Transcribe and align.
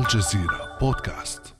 الجزيرة 0.00 0.78
بودكاست. 0.80 1.54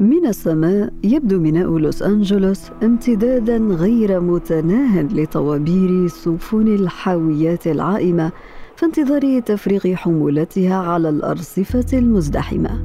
من 0.00 0.26
السماء 0.26 0.92
يبدو 1.04 1.40
ميناء 1.40 1.78
لوس 1.78 2.02
أنجلوس 2.02 2.70
امتدادا 2.82 3.56
غير 3.56 4.20
متناه 4.20 5.02
لطوابير 5.02 6.08
سفن 6.08 6.74
الحاويات 6.74 7.66
العائمة 7.66 8.32
في 8.76 8.86
انتظار 8.86 9.40
تفريغ 9.40 9.94
حمولتها 9.94 10.76
على 10.76 11.08
الأرصفة 11.08 11.98
المزدحمة. 11.98 12.82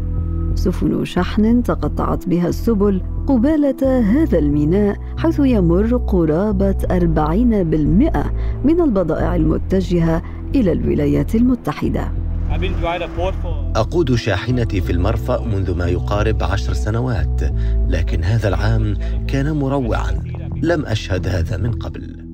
سفن 0.55 1.05
شحن 1.05 1.64
تقطعت 1.64 2.28
بها 2.28 2.48
السبل 2.48 3.02
قبالة 3.28 4.00
هذا 4.00 4.39
الميناء 4.39 4.98
حيث 5.18 5.39
يمر 5.39 5.98
قرابة 5.98 6.78
40% 6.92 8.32
من 8.66 8.82
البضائع 8.82 9.36
المتجهة 9.36 10.24
إلى 10.55 10.71
الولايات 10.71 11.36
المتحدة. 11.36 12.27
أقود 13.76 14.16
شاحنتي 14.16 14.81
في 14.81 14.91
المرفأ 14.91 15.41
منذ 15.41 15.76
ما 15.76 15.88
يقارب 15.88 16.44
عشر 16.44 16.73
سنوات 16.73 17.41
لكن 17.88 18.23
هذا 18.23 18.48
العام 18.48 18.98
كان 19.27 19.52
مروعا. 19.52 20.12
لم 20.62 20.86
أشهد 20.86 21.28
هذا 21.28 21.58
من 21.58 21.72
قبل. 21.72 22.26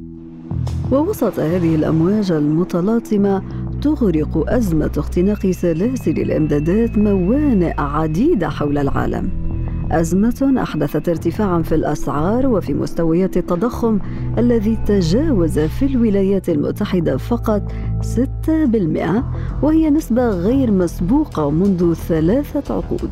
ووسط 0.91 1.39
هذه 1.39 1.75
الأمواج 1.75 2.31
المتلاطمة 2.31 3.43
تغرق 3.81 4.53
أزمة 4.53 4.91
اختناق 4.97 5.51
سلاسل 5.51 6.11
الإمدادات 6.11 6.97
موانئ 6.97 7.81
عديدة 7.81 8.49
حول 8.49 8.77
العالم. 8.77 9.52
أزمة 9.91 10.53
أحدثت 10.63 11.09
ارتفاعا 11.09 11.61
في 11.61 11.75
الأسعار 11.75 12.47
وفي 12.47 12.73
مستويات 12.73 13.37
التضخم 13.37 13.99
الذي 14.37 14.77
تجاوز 14.85 15.59
في 15.59 15.85
الولايات 15.85 16.49
المتحدة 16.49 17.17
فقط 17.17 17.71
6% 18.01 19.23
وهي 19.61 19.89
نسبة 19.89 20.29
غير 20.29 20.71
مسبوقة 20.71 21.51
منذ 21.51 21.93
ثلاثة 21.93 22.75
عقود 22.75 23.09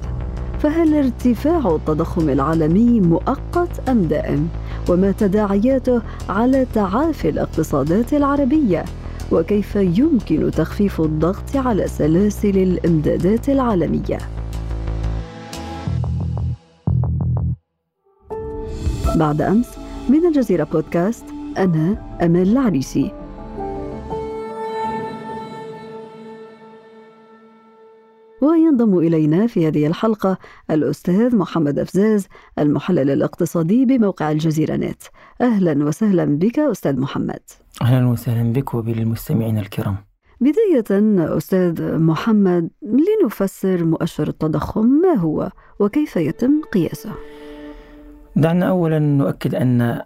فهل 0.59 0.95
ارتفاع 0.95 1.75
التضخم 1.75 2.29
العالمي 2.29 2.99
مؤقت 2.99 3.89
أم 3.89 4.01
دائم؟ 4.01 4.47
وما 4.89 5.11
تداعياته 5.11 6.01
على 6.29 6.65
تعافي 6.73 7.29
الاقتصادات 7.29 8.13
العربية؟ 8.13 8.85
وكيف 9.31 9.75
يمكن 9.75 10.51
تخفيف 10.51 11.01
الضغط 11.01 11.55
على 11.55 11.87
سلاسل 11.87 12.57
الإمدادات 12.57 13.49
العالمية 13.49 14.17
بعد 19.15 19.41
أمس 19.41 19.77
من 20.09 20.25
الجزيرة 20.25 20.63
بودكاست 20.63 21.25
أنا 21.57 22.17
امال 22.21 22.51
العريسي. 22.51 23.11
وينضم 28.41 28.97
إلينا 28.97 29.47
في 29.47 29.67
هذه 29.67 29.87
الحلقة 29.87 30.37
الأستاذ 30.71 31.35
محمد 31.35 31.79
أفزاز 31.79 32.27
المحلل 32.59 33.09
الاقتصادي 33.09 33.85
بموقع 33.85 34.31
الجزيرة 34.31 34.75
نت. 34.75 35.03
أهلا 35.41 35.85
وسهلا 35.85 36.25
بك 36.25 36.59
أستاذ 36.59 36.99
محمد. 36.99 37.41
أهلا 37.81 38.07
وسهلا 38.07 38.53
بك 38.53 38.73
وبالمستمعين 38.73 39.57
الكرام. 39.57 39.95
بداية 40.41 41.17
أستاذ 41.37 41.97
محمد 41.97 42.69
لنفسر 42.81 43.85
مؤشر 43.85 44.27
التضخم 44.27 44.85
ما 44.85 45.13
هو؟ 45.13 45.51
وكيف 45.79 46.15
يتم 46.15 46.61
قياسه؟ 46.73 47.11
دعنا 48.35 48.69
أولا 48.69 48.99
نؤكد 48.99 49.55
أن 49.55 50.01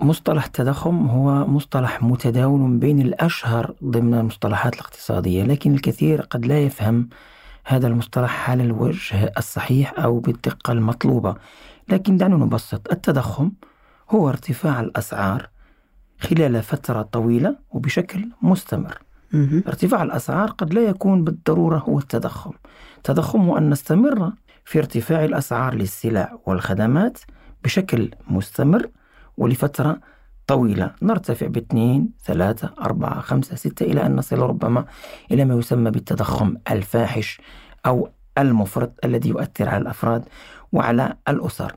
مصطلح 0.00 0.44
التضخم 0.44 1.06
هو 1.06 1.46
مصطلح 1.46 2.02
متداول 2.02 2.76
بين 2.76 3.00
الأشهر 3.00 3.74
ضمن 3.84 4.14
المصطلحات 4.14 4.74
الاقتصادية 4.74 5.44
لكن 5.44 5.74
الكثير 5.74 6.20
قد 6.20 6.46
لا 6.46 6.58
يفهم 6.58 7.08
هذا 7.64 7.86
المصطلح 7.86 8.50
على 8.50 8.62
الوجه 8.62 9.32
الصحيح 9.38 9.94
أو 9.98 10.18
بالدقة 10.18 10.72
المطلوبة. 10.72 11.34
لكن 11.88 12.16
دعنا 12.16 12.36
نبسط 12.36 12.92
التضخم 12.92 13.52
هو 14.10 14.28
ارتفاع 14.28 14.80
الأسعار 14.80 15.48
خلال 16.20 16.62
فترة 16.62 17.02
طويلة 17.02 17.56
وبشكل 17.70 18.28
مستمر. 18.42 18.98
ارتفاع 19.68 20.02
الأسعار 20.02 20.50
قد 20.50 20.74
لا 20.74 20.80
يكون 20.80 21.24
بالضرورة 21.24 21.78
هو 21.78 21.98
التضخم. 21.98 22.52
التضخم 22.96 23.40
هو 23.40 23.58
أن 23.58 23.70
نستمر 23.70 24.32
في 24.64 24.78
ارتفاع 24.78 25.24
الأسعار 25.24 25.74
للسلع 25.74 26.38
والخدمات 26.46 27.18
بشكل 27.64 28.10
مستمر 28.30 28.90
ولفترة 29.36 30.00
طويلة. 30.46 30.94
نرتفع 31.02 31.46
باثنين 31.46 32.10
ثلاثة 32.24 32.74
أربعة 32.80 33.20
خمسة 33.20 33.56
ستة 33.56 33.84
إلى 33.84 34.06
أن 34.06 34.16
نصل 34.16 34.38
ربما 34.38 34.84
إلى 35.30 35.44
ما 35.44 35.54
يسمى 35.54 35.90
بالتضخم 35.90 36.56
الفاحش 36.70 37.40
أو 37.86 38.08
المفرط 38.38 38.92
الذي 39.04 39.28
يؤثر 39.28 39.68
على 39.68 39.82
الأفراد 39.82 40.24
وعلى 40.72 41.16
الأسر. 41.28 41.74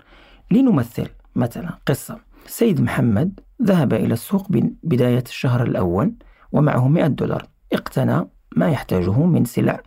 لنمثل 0.51 1.07
مثلا 1.35 1.69
قصة. 1.87 2.17
سيد 2.47 2.81
محمد 2.81 3.39
ذهب 3.63 3.93
إلى 3.93 4.13
السوق 4.13 4.47
بداية 4.83 5.23
الشهر 5.27 5.63
الأول 5.63 6.13
ومعه 6.51 6.87
100 6.87 7.07
دولار. 7.07 7.47
اقتنى 7.73 8.27
ما 8.55 8.69
يحتاجه 8.69 9.25
من 9.25 9.45
سلع 9.45 9.81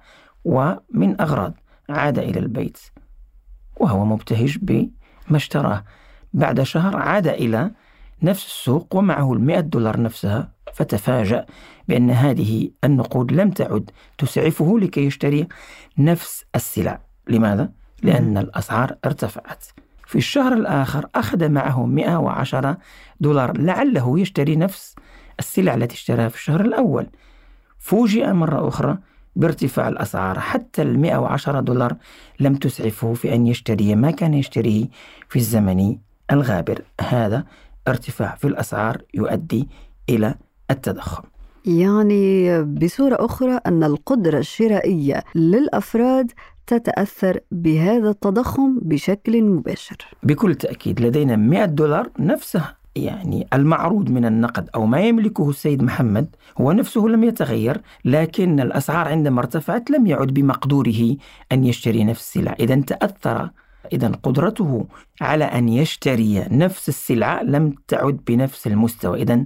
ومن 0.45 1.21
أغراض. 1.21 1.55
عاد 1.89 2.19
إلى 2.19 2.41
البيت 2.41 2.79
وهو 3.77 4.05
مبتهج 4.05 4.59
بما 5.29 5.37
اشتراه. 5.37 5.85
بعد 6.33 6.63
شهر 6.63 6.97
عاد 6.97 7.27
إلى 7.27 7.71
نفس 8.23 8.47
السوق 8.47 8.97
ومعه 8.97 9.33
المئة 9.33 9.61
دولار 9.61 10.01
نفسها 10.01 10.53
فتفاجأ 10.75 11.47
بأن 11.89 12.11
هذه 12.11 12.71
النقود 12.85 13.33
لم 13.33 13.51
تعد 13.51 13.91
تسعفه 14.19 14.79
لكي 14.79 15.07
يشتري 15.07 15.49
نفس 15.99 16.45
السلع. 16.55 17.01
لماذا؟ 17.29 17.71
لأن 18.03 18.39
الأسعار 18.39 18.97
ارتفعت. 19.05 19.65
في 20.07 20.19
الشهر 20.19 20.53
الآخر 20.53 21.09
أخذ 21.15 21.49
معه 21.49 21.87
110 21.87 22.79
دولار 23.21 23.59
لعله 23.59 24.21
يشتري 24.21 24.57
نفس 24.57 24.95
السلع 25.39 25.75
التي 25.75 25.95
اشتراها 25.95 26.29
في 26.29 26.37
الشهر 26.37 26.61
الأول. 26.61 27.07
فوجئ 27.79 28.33
مرة 28.33 28.69
أخرى 28.69 28.99
بارتفاع 29.37 29.89
الأسعار 29.89 30.39
حتى 30.39 30.83
ال 30.83 30.99
110 30.99 31.61
دولار 31.61 31.97
لم 32.41 32.55
تسعفه 32.55 33.15
في 33.15 33.35
أن 33.35 33.47
يشتري 33.47 33.95
ما 33.95 34.11
كان 34.11 34.35
يشتريه 34.35 34.87
في 35.29 35.37
الزمن 35.37 35.97
الغابر. 36.33 36.83
هذا 37.01 37.45
ارتفاع 37.89 38.35
في 38.35 38.47
الأسعار 38.47 39.03
يؤدي 39.15 39.69
إلى 40.09 40.35
التضخم. 40.71 41.23
يعني 41.67 42.63
بصورة 42.63 43.17
أخرى 43.21 43.61
أن 43.67 43.85
القدرة 43.85 44.39
الشرائية 44.39 45.25
للأفراد 45.35 46.33
تتأثر 46.67 47.41
بهذا 47.51 48.11
التضخم 48.11 48.79
بشكل 48.83 49.43
مباشر. 49.43 49.97
بكل 50.23 50.55
تأكيد 50.55 51.01
لدينا 51.01 51.37
100 51.37 51.65
دولار 51.65 52.11
نفسها 52.19 52.78
يعني 53.05 53.47
المعروض 53.53 54.11
من 54.11 54.25
النقد 54.25 54.71
أو 54.75 54.87
ما 54.87 55.01
يملكه 55.01 55.51
السيد 55.51 55.83
محمد 55.83 56.37
هو 56.61 56.73
نفسه 56.73 57.01
لم 57.01 57.25
يتغير 57.25 57.81
لكن 58.05 58.61
الأسعار 58.61 59.09
عندما 59.09 59.41
ارتفعت 59.41 59.91
لم 59.91 60.07
يعد 60.07 60.27
بمقدوره 60.27 61.17
أن 61.53 61.65
يشتري 61.65 62.05
نفس 62.05 62.21
السلع. 62.21 62.57
إذا 62.61 62.81
تأثر 62.81 63.51
إذا 63.93 64.09
قدرته 64.23 64.87
على 65.21 65.45
أن 65.45 65.69
يشتري 65.69 66.45
نفس 66.51 66.89
السلعة 66.89 67.43
لم 67.43 67.75
تعد 67.89 68.21
بنفس 68.27 68.67
المستوى. 68.67 69.23
إذا 69.23 69.45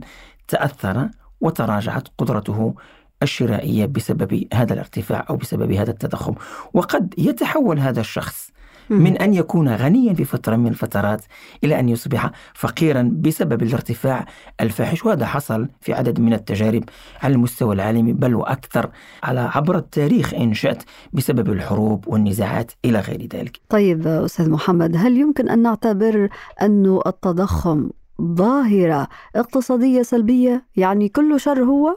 تأثر 0.48 1.08
وتراجعت 1.40 2.08
قدرته 2.18 2.74
الشرائية 3.22 3.86
بسبب 3.86 4.44
هذا 4.54 4.72
الارتفاع 4.72 5.26
أو 5.30 5.36
بسبب 5.36 5.72
هذا 5.72 5.90
التضخم. 5.90 6.34
وقد 6.74 7.14
يتحول 7.18 7.78
هذا 7.78 8.00
الشخص 8.00 8.52
من 8.90 9.16
أن 9.16 9.34
يكون 9.34 9.68
غنيا 9.68 10.14
في 10.14 10.24
فترة 10.24 10.56
من 10.56 10.66
الفترات 10.66 11.22
إلى 11.64 11.80
أن 11.80 11.88
يصبح 11.88 12.30
فقيرا 12.54 13.10
بسبب 13.12 13.62
الارتفاع 13.62 14.26
الفاحش 14.60 15.04
وهذا 15.04 15.26
حصل 15.26 15.68
في 15.80 15.92
عدد 15.92 16.20
من 16.20 16.32
التجارب 16.32 16.84
على 17.22 17.34
المستوى 17.34 17.74
العالمي 17.74 18.12
بل 18.12 18.34
وأكثر 18.34 18.90
على 19.22 19.40
عبر 19.40 19.76
التاريخ 19.76 20.34
إن 20.34 20.54
شئت 20.54 20.82
بسبب 21.12 21.52
الحروب 21.52 22.08
والنزاعات 22.08 22.72
إلى 22.84 23.00
غير 23.00 23.28
ذلك. 23.34 23.60
طيب 23.68 24.06
أستاذ 24.06 24.50
محمد 24.50 24.96
هل 24.96 25.16
يمكن 25.16 25.48
أن 25.48 25.62
نعتبر 25.62 26.28
أن 26.62 27.00
التضخم 27.06 27.90
ظاهرة 28.22 29.08
اقتصادية 29.36 30.02
سلبية؟ 30.02 30.66
يعني 30.76 31.08
كل 31.08 31.40
شر 31.40 31.62
هو؟ 31.64 31.96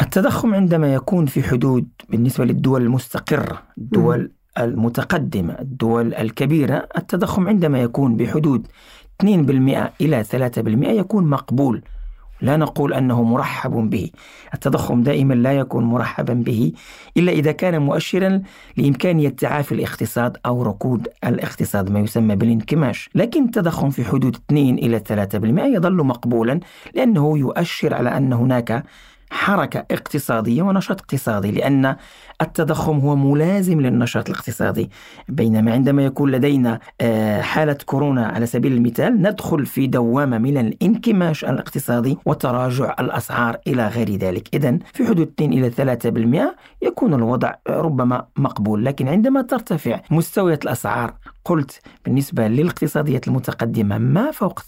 التضخم 0.00 0.54
عندما 0.54 0.94
يكون 0.94 1.26
في 1.26 1.42
حدود 1.42 1.88
بالنسبة 2.08 2.44
للدول 2.44 2.82
المستقرة 2.82 3.62
الدول 3.78 4.30
المتقدمة. 4.58 5.56
الدول 5.60 6.14
الكبيرة 6.14 6.88
التضخم 6.98 7.48
عندما 7.48 7.82
يكون 7.82 8.16
بحدود 8.16 8.66
2% 9.22 9.90
إلى 10.00 10.24
3% 10.24 10.88
يكون 10.88 11.24
مقبول. 11.24 11.82
لا 12.40 12.56
نقول 12.56 12.94
أنه 12.94 13.22
مرحب 13.22 13.90
به. 13.90 14.10
التضخم 14.54 15.02
دائما 15.02 15.34
لا 15.34 15.52
يكون 15.52 15.84
مرحبا 15.84 16.34
به 16.34 16.72
إلا 17.16 17.32
إذا 17.32 17.52
كان 17.52 17.82
مؤشرا 17.82 18.42
لإمكانية 18.76 19.28
تعافي 19.28 19.72
الاقتصاد 19.72 20.36
أو 20.46 20.62
ركود 20.62 21.08
الاقتصاد 21.24 21.90
ما 21.90 22.00
يسمى 22.00 22.36
بالانكماش. 22.36 23.10
لكن 23.14 23.44
التضخم 23.44 23.90
في 23.90 24.04
حدود 24.04 24.36
2 24.50 24.74
إلى 24.74 24.98
3% 24.98 25.66
يظل 25.76 25.96
مقبولا 25.96 26.60
لأنه 26.94 27.38
يؤشر 27.38 27.94
على 27.94 28.16
أن 28.16 28.32
هناك 28.32 28.84
حركة 29.30 29.84
اقتصادية 29.90 30.62
ونشاط 30.62 31.00
اقتصادي 31.00 31.50
لأن 31.50 31.96
التضخم 32.42 32.98
هو 32.98 33.16
ملازم 33.16 33.80
للنشاط 33.80 34.28
الاقتصادي. 34.28 34.90
بينما 35.28 35.72
عندما 35.72 36.04
يكون 36.04 36.30
لدينا 36.30 36.80
آه، 37.00 37.40
حالة 37.40 37.76
كورونا 37.86 38.26
على 38.26 38.46
سبيل 38.46 38.72
المثال 38.72 39.22
ندخل 39.22 39.66
في 39.66 39.86
دوامة 39.86 40.38
من 40.38 40.58
الانكماش 40.58 41.44
الاقتصادي 41.44 42.18
وتراجع 42.26 42.94
الأسعار 43.00 43.56
إلى 43.66 43.88
غير 43.88 44.10
ذلك. 44.16 44.48
إذا 44.54 44.78
في 44.94 45.06
حدود 45.06 45.28
2 45.40 45.52
إلى 45.52 45.70
3% 45.70 46.56
يكون 46.82 47.14
الوضع 47.14 47.54
ربما 47.68 48.26
مقبول. 48.36 48.84
لكن 48.84 49.08
عندما 49.08 49.42
ترتفع 49.42 50.00
مستويات 50.10 50.64
الأسعار 50.64 51.14
قلت 51.48 51.80
بالنسبة 52.04 52.48
للاقتصاديات 52.48 53.28
المتقدمة 53.28 53.98
ما 53.98 54.30
فوق 54.30 54.60
3% 54.60 54.64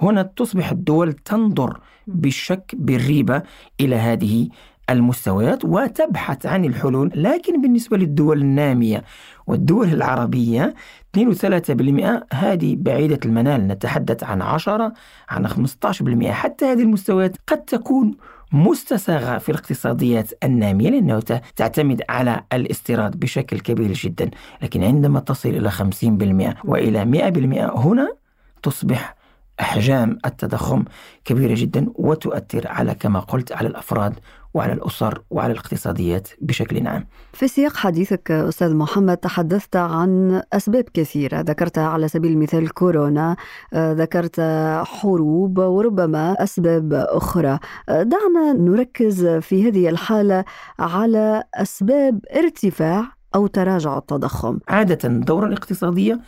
هنا 0.00 0.22
تصبح 0.22 0.70
الدول 0.70 1.12
تنظر 1.12 1.80
بالشك 2.06 2.74
بالريبة 2.74 3.42
إلى 3.80 3.96
هذه 3.96 4.48
المستويات 4.90 5.64
وتبحث 5.64 6.46
عن 6.46 6.64
الحلول 6.64 7.10
لكن 7.14 7.62
بالنسبة 7.62 7.96
للدول 7.96 8.40
النامية 8.40 9.04
والدول 9.46 9.88
العربية 9.88 10.74
2 11.14 12.22
3% 12.22 12.34
هذه 12.34 12.76
بعيدة 12.78 13.20
المنال 13.24 13.68
نتحدث 13.68 14.24
عن 14.24 14.42
10 14.42 14.92
عن 15.28 15.48
15% 15.48 16.26
حتى 16.26 16.64
هذه 16.64 16.82
المستويات 16.82 17.36
قد 17.46 17.64
تكون 17.64 18.16
مستساغة 18.52 19.38
في 19.38 19.48
الاقتصاديات 19.48 20.32
النامية 20.44 20.90
لأنه 20.90 21.20
تعتمد 21.56 22.02
على 22.08 22.44
الاستيراد 22.52 23.20
بشكل 23.20 23.60
كبير 23.60 23.92
جدا. 23.92 24.30
لكن 24.62 24.84
عندما 24.84 25.20
تصل 25.20 25.48
إلى 25.48 25.70
50% 25.70 26.54
وإلى 26.64 27.04
100% 27.04 27.76
هنا 27.78 28.14
تصبح 28.62 29.17
أحجام 29.60 30.18
التضخم 30.26 30.84
كبيرة 31.24 31.54
جدا 31.56 31.86
وتؤثر 31.94 32.68
على 32.68 32.94
كما 32.94 33.20
قلت 33.20 33.52
على 33.52 33.68
الأفراد 33.68 34.14
وعلى 34.54 34.72
الأسر 34.72 35.22
وعلى 35.30 35.52
الاقتصاديات 35.52 36.28
بشكل 36.40 36.86
عام. 36.86 37.06
في 37.32 37.48
سياق 37.48 37.76
حديثك 37.76 38.30
أستاذ 38.30 38.74
محمد 38.74 39.16
تحدثت 39.16 39.76
عن 39.76 40.42
أسباب 40.52 40.84
كثيرة. 40.94 41.40
ذكرت 41.40 41.78
على 41.78 42.08
سبيل 42.08 42.32
المثال 42.32 42.74
كورونا 42.74 43.36
ذكرت 43.74 44.40
حروب 44.84 45.58
وربما 45.58 46.42
أسباب 46.42 46.92
أخرى. 46.92 47.58
دعنا 47.88 48.52
نركز 48.52 49.26
في 49.26 49.68
هذه 49.68 49.88
الحالة 49.88 50.44
على 50.78 51.42
أسباب 51.54 52.20
ارتفاع 52.36 53.04
أو 53.34 53.46
تراجع 53.46 53.98
التضخم. 53.98 54.58
عادة 54.68 54.98
الدورة 55.04 55.46
الاقتصادية 55.46 56.20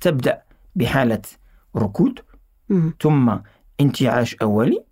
تبدأ 0.00 0.42
بحالة 0.76 1.22
ركود 1.76 2.18
ثم 3.00 3.34
انتعاش 3.80 4.36
أولي 4.42 4.82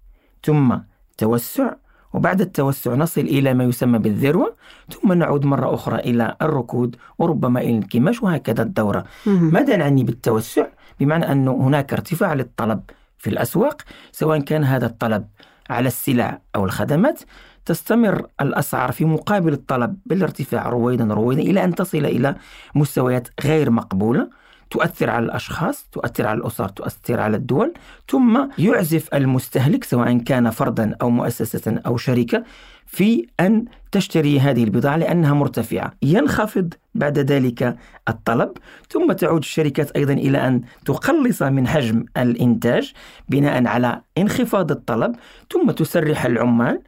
ثم 0.45 0.77
توسع 1.19 1.73
وبعد 2.13 2.41
التوسع 2.41 2.95
نصل 2.95 3.21
إلى 3.21 3.55
ما 3.55 3.65
يسمى 3.65 3.99
بالذروة 3.99 4.55
ثم 4.93 5.13
نعود 5.13 5.45
مرة 5.47 5.75
أخرى 5.75 5.97
إلى 5.99 6.37
الركود 6.43 6.97
وربما 7.19 7.61
إلى 7.61 7.71
الانكماش 7.71 8.23
وهكذا 8.23 8.63
الدورة. 8.63 9.05
ماذا 9.27 9.77
نعني 9.77 10.05
بالتوسع؟ 10.05 10.67
بمعنى 11.01 11.33
أن 11.33 11.49
هناك 11.49 11.93
ارتفاع 11.93 12.35
للطلب 12.35 12.81
في 13.19 13.31
الأسواق 13.31 13.83
سواء 14.13 14.41
كان 14.41 14.65
هذا 14.65 14.87
الطلب 14.87 15.27
على 15.71 15.87
السلع 15.87 16.41
أو 16.57 16.65
الخدمات 16.65 17.21
تستمر 17.65 18.27
الأسعار 18.41 18.93
في 18.93 19.05
مقابل 19.05 19.53
الطلب 19.53 19.97
بالارتفاع 20.07 20.69
رويدا 20.69 21.05
رويدا 21.05 21.43
إلى 21.43 21.65
أن 21.65 21.75
تصل 21.75 21.99
إلى 21.99 22.37
مستويات 22.75 23.29
غير 23.45 23.71
مقبولة. 23.71 24.29
تؤثر 24.71 25.11
على 25.11 25.25
الأشخاص 25.25 25.87
تؤثر 25.93 26.27
على 26.27 26.39
الأسر 26.39 26.69
تؤثر 26.69 27.21
على 27.21 27.37
الدول 27.37 27.75
ثم 28.09 28.49
يعزف 28.59 29.15
المستهلك 29.15 29.85
سواء 29.85 30.19
كان 30.19 30.51
فردا 30.51 30.97
أو 31.03 31.11
مؤسسة 31.11 31.81
أو 31.87 31.97
شركة 31.97 32.45
في 32.87 33.27
أن 33.41 33.65
تشتري 33.93 34.41
هذه 34.41 34.65
البضاعة 34.65 34.97
لأنها 34.97 35.35
مرتفعة. 35.35 35.93
ينخفض 36.03 36.75
بعد 36.95 37.19
ذلك 37.19 37.77
الطلب 38.09 38.53
ثم 38.91 39.13
تعود 39.13 39.39
الشركات 39.39 39.91
أيضا 39.91 40.13
إلى 40.13 40.49
أن 40.49 40.63
تقلص 40.85 41.43
من 41.43 41.69
حجم 41.69 42.05
الإنتاج 42.17 42.93
بناء 43.29 43.67
على 43.67 44.01
انخفاض 44.19 44.71
الطلب 44.71 45.17
ثم 45.53 45.71
تسرح 45.71 46.25
العمال. 46.27 46.81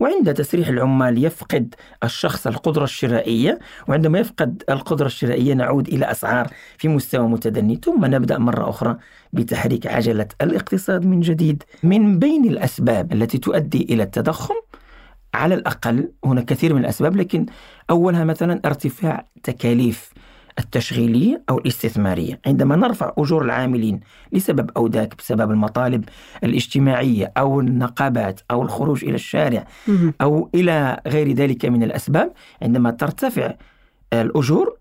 وعند 0.00 0.34
تسريح 0.34 0.68
العمال 0.68 1.24
يفقد 1.24 1.74
الشخص 2.04 2.46
القدرة 2.46 2.84
الشرائية 2.84 3.58
وعندما 3.88 4.18
يفقد 4.18 4.62
القدرة 4.70 5.06
الشرائية 5.06 5.54
نعود 5.54 5.88
إلى 5.88 6.10
أسعار 6.10 6.50
في 6.78 6.88
مستوى 6.88 7.28
متدني. 7.28 7.80
ثم 7.84 8.04
نبدأ 8.04 8.38
مرة 8.38 8.68
أخرى 8.70 8.96
بتحريك 9.32 9.86
عجلة 9.86 10.26
الاقتصاد 10.42 11.06
من 11.06 11.20
جديد. 11.20 11.62
من 11.82 12.18
بين 12.18 12.44
الأسباب 12.44 13.12
التي 13.12 13.38
تؤدي 13.38 13.82
إلى 13.90 14.02
التضخم 14.02 14.54
على 15.34 15.54
الأقل 15.54 16.12
هناك 16.24 16.44
كثير 16.44 16.74
من 16.74 16.80
الأسباب 16.80 17.16
لكن 17.16 17.46
أولها 17.90 18.24
مثلا 18.24 18.60
ارتفاع 18.64 19.26
تكاليف 19.42 20.10
التشغيلية 20.60 21.42
أو 21.50 21.58
الاستثمارية 21.58 22.40
عندما 22.46 22.76
نرفع 22.76 23.12
أجور 23.18 23.44
العاملين 23.44 24.00
لسبب 24.32 24.70
أو 24.76 24.86
ذاك 24.86 25.16
بسبب 25.18 25.50
المطالب 25.50 26.04
الاجتماعية 26.44 27.32
أو 27.36 27.60
النقابات 27.60 28.40
أو 28.50 28.62
الخروج 28.62 29.04
إلى 29.04 29.14
الشارع 29.14 29.66
أو 30.20 30.50
إلى 30.54 31.00
غير 31.06 31.32
ذلك 31.32 31.64
من 31.64 31.82
الأسباب 31.82 32.32
عندما 32.62 32.90
ترتفع 32.90 33.54
الأجور 34.12 34.76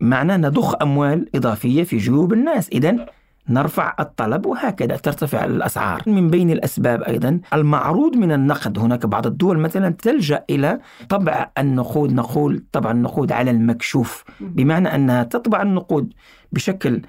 معناه 0.00 0.36
نضخ 0.36 0.82
أموال 0.82 1.36
إضافية 1.36 1.82
في 1.82 1.96
جيوب 1.96 2.32
الناس. 2.32 2.68
إذا 2.68 3.06
نرفع 3.48 3.94
الطلب 4.00 4.46
وهكذا 4.46 4.96
ترتفع 4.96 5.44
الأسعار. 5.44 6.02
من 6.06 6.30
بين 6.30 6.50
الأسباب 6.50 7.02
أيضا 7.02 7.40
المعروض 7.54 8.16
من 8.16 8.32
النقد. 8.32 8.78
هناك 8.78 9.06
بعض 9.06 9.26
الدول 9.26 9.58
مثلا 9.58 9.88
تلجأ 9.90 10.44
إلى 10.50 10.80
طبع 11.08 11.50
النقود. 11.58 12.12
نقول 12.12 12.64
طبع 12.72 12.90
النقود 12.90 13.32
على 13.32 13.50
المكشوف 13.50 14.24
بمعنى 14.40 14.94
أنها 14.94 15.24
تطبع 15.24 15.62
النقود 15.62 16.12
بشكل 16.52 17.02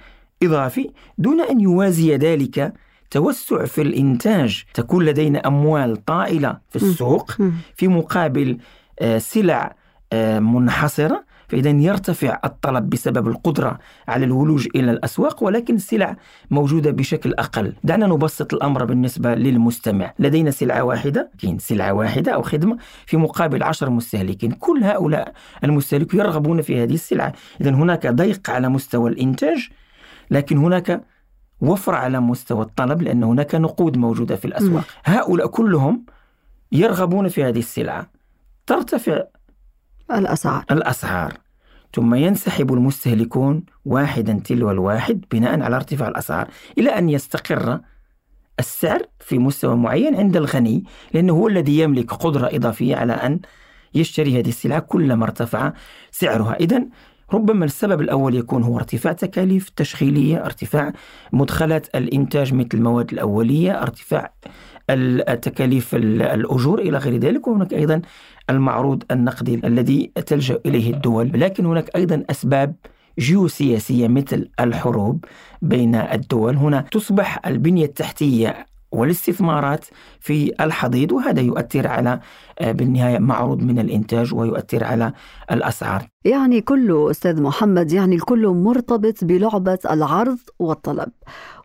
إضافي 0.43 0.89
دون 1.17 1.41
أن 1.41 1.59
يوازي 1.59 2.15
ذلك 2.15 2.73
توسع 3.11 3.65
في 3.65 3.81
الإنتاج. 3.81 4.63
تكون 4.73 5.05
لدينا 5.05 5.47
أموال 5.47 6.05
طائلة 6.05 6.57
في 6.69 6.75
السوق 6.75 7.31
في 7.75 7.87
مقابل 7.87 8.57
آه، 8.99 9.17
سلع 9.17 9.75
آه، 10.13 10.39
منحصرة 10.39 11.22
فإذا 11.47 11.69
يرتفع 11.69 12.39
الطلب 12.45 12.89
بسبب 12.89 13.27
القدرة 13.27 13.79
على 14.07 14.25
الولوج 14.25 14.67
إلى 14.75 14.91
الأسواق 14.91 15.43
ولكن 15.43 15.75
السلع 15.75 16.15
موجودة 16.51 16.91
بشكل 16.91 17.33
أقل. 17.33 17.73
دعنا 17.83 18.07
نبسط 18.07 18.53
الأمر 18.53 18.85
بالنسبة 18.85 19.35
للمستمع. 19.35 20.13
لدينا 20.19 20.51
سلعة 20.51 20.83
واحدة 20.83 21.31
سلعة 21.57 21.93
واحدة 21.93 22.31
أو 22.31 22.41
خدمة 22.41 22.77
في 23.05 23.17
مقابل 23.17 23.63
عشر 23.63 23.89
مستهلكين. 23.89 24.51
كل 24.51 24.83
هؤلاء 24.83 25.33
المستهلكين 25.63 26.19
يرغبون 26.19 26.61
في 26.61 26.83
هذه 26.83 26.93
السلعة. 26.93 27.33
إذا 27.61 27.69
هناك 27.69 28.07
ضيق 28.07 28.49
على 28.49 28.69
مستوى 28.69 29.09
الإنتاج 29.09 29.69
لكن 30.31 30.57
هناك 30.57 31.03
وفر 31.61 31.95
على 31.95 32.19
مستوى 32.19 32.61
الطلب 32.61 33.01
لأن 33.01 33.23
هناك 33.23 33.55
نقود 33.55 33.97
موجودة 33.97 34.35
في 34.35 34.45
الأسواق. 34.45 34.83
هؤلاء 35.05 35.47
كلهم 35.47 36.05
يرغبون 36.71 37.27
في 37.27 37.43
هذه 37.43 37.59
السلعة. 37.59 38.07
ترتفع 38.67 39.23
الأسعار. 40.11 40.65
الأسعار. 40.71 41.33
ثم 41.93 42.15
ينسحب 42.15 42.73
المستهلكون 42.73 43.63
واحدا 43.85 44.41
تلو 44.45 44.71
الواحد 44.71 45.25
بناء 45.31 45.61
على 45.61 45.75
ارتفاع 45.75 46.07
الأسعار 46.07 46.47
إلى 46.77 46.89
أن 46.89 47.09
يستقر 47.09 47.79
السعر 48.59 49.01
في 49.19 49.39
مستوى 49.39 49.75
معين 49.75 50.15
عند 50.15 50.37
الغني 50.37 50.83
لأنه 51.13 51.33
هو 51.33 51.47
الذي 51.47 51.79
يملك 51.79 52.13
قدرة 52.13 52.49
إضافية 52.53 52.95
على 52.95 53.13
أن 53.13 53.39
يشتري 53.95 54.39
هذه 54.39 54.49
السلعة 54.49 54.79
كلما 54.79 55.25
ارتفع 55.25 55.73
سعرها. 56.11 56.53
إذا 56.53 56.83
ربما 57.33 57.65
السبب 57.65 58.01
الأول 58.01 58.35
يكون 58.35 58.63
هو 58.63 58.77
ارتفاع 58.77 59.13
تكاليف 59.13 59.69
تشغيلية 59.69 60.45
ارتفاع 60.45 60.93
مدخلات 61.33 61.95
الإنتاج 61.95 62.53
مثل 62.53 62.69
المواد 62.73 63.11
الأولية 63.11 63.81
ارتفاع 63.81 64.33
التكاليف 64.89 65.95
الأجور 65.95 66.79
إلى 66.79 66.97
غير 66.97 67.17
ذلك 67.17 67.47
وهناك 67.47 67.73
أيضا 67.73 68.01
المعروض 68.49 69.03
النقدي 69.11 69.61
الذي 69.65 70.11
تلجأ 70.25 70.59
إليه 70.65 70.93
الدول. 70.93 71.31
لكن 71.33 71.65
هناك 71.65 71.95
أيضا 71.95 72.23
أسباب 72.29 72.75
جيوسياسية 73.19 74.07
مثل 74.07 74.49
الحروب 74.59 75.25
بين 75.61 75.95
الدول. 75.95 76.55
هنا 76.55 76.81
تصبح 76.81 77.47
البنية 77.47 77.85
التحتية 77.85 78.65
والاستثمارات 78.93 79.85
في 80.19 80.53
الحضيض 80.61 81.11
وهذا 81.11 81.41
يؤثر 81.41 81.87
على 81.87 82.19
آه، 82.59 82.71
بالنهاية 82.71 83.19
معروض 83.19 83.61
من 83.61 83.79
الإنتاج 83.79 84.33
ويؤثر 84.33 84.83
على 84.83 85.13
الأسعار. 85.51 86.07
يعني 86.25 86.61
كله 86.61 87.11
أستاذ 87.11 87.41
محمد 87.41 87.91
يعني 87.91 88.15
الكل 88.15 88.47
مرتبط 88.47 89.23
بلعبة 89.23 89.79
العرض 89.91 90.37
والطلب 90.59 91.09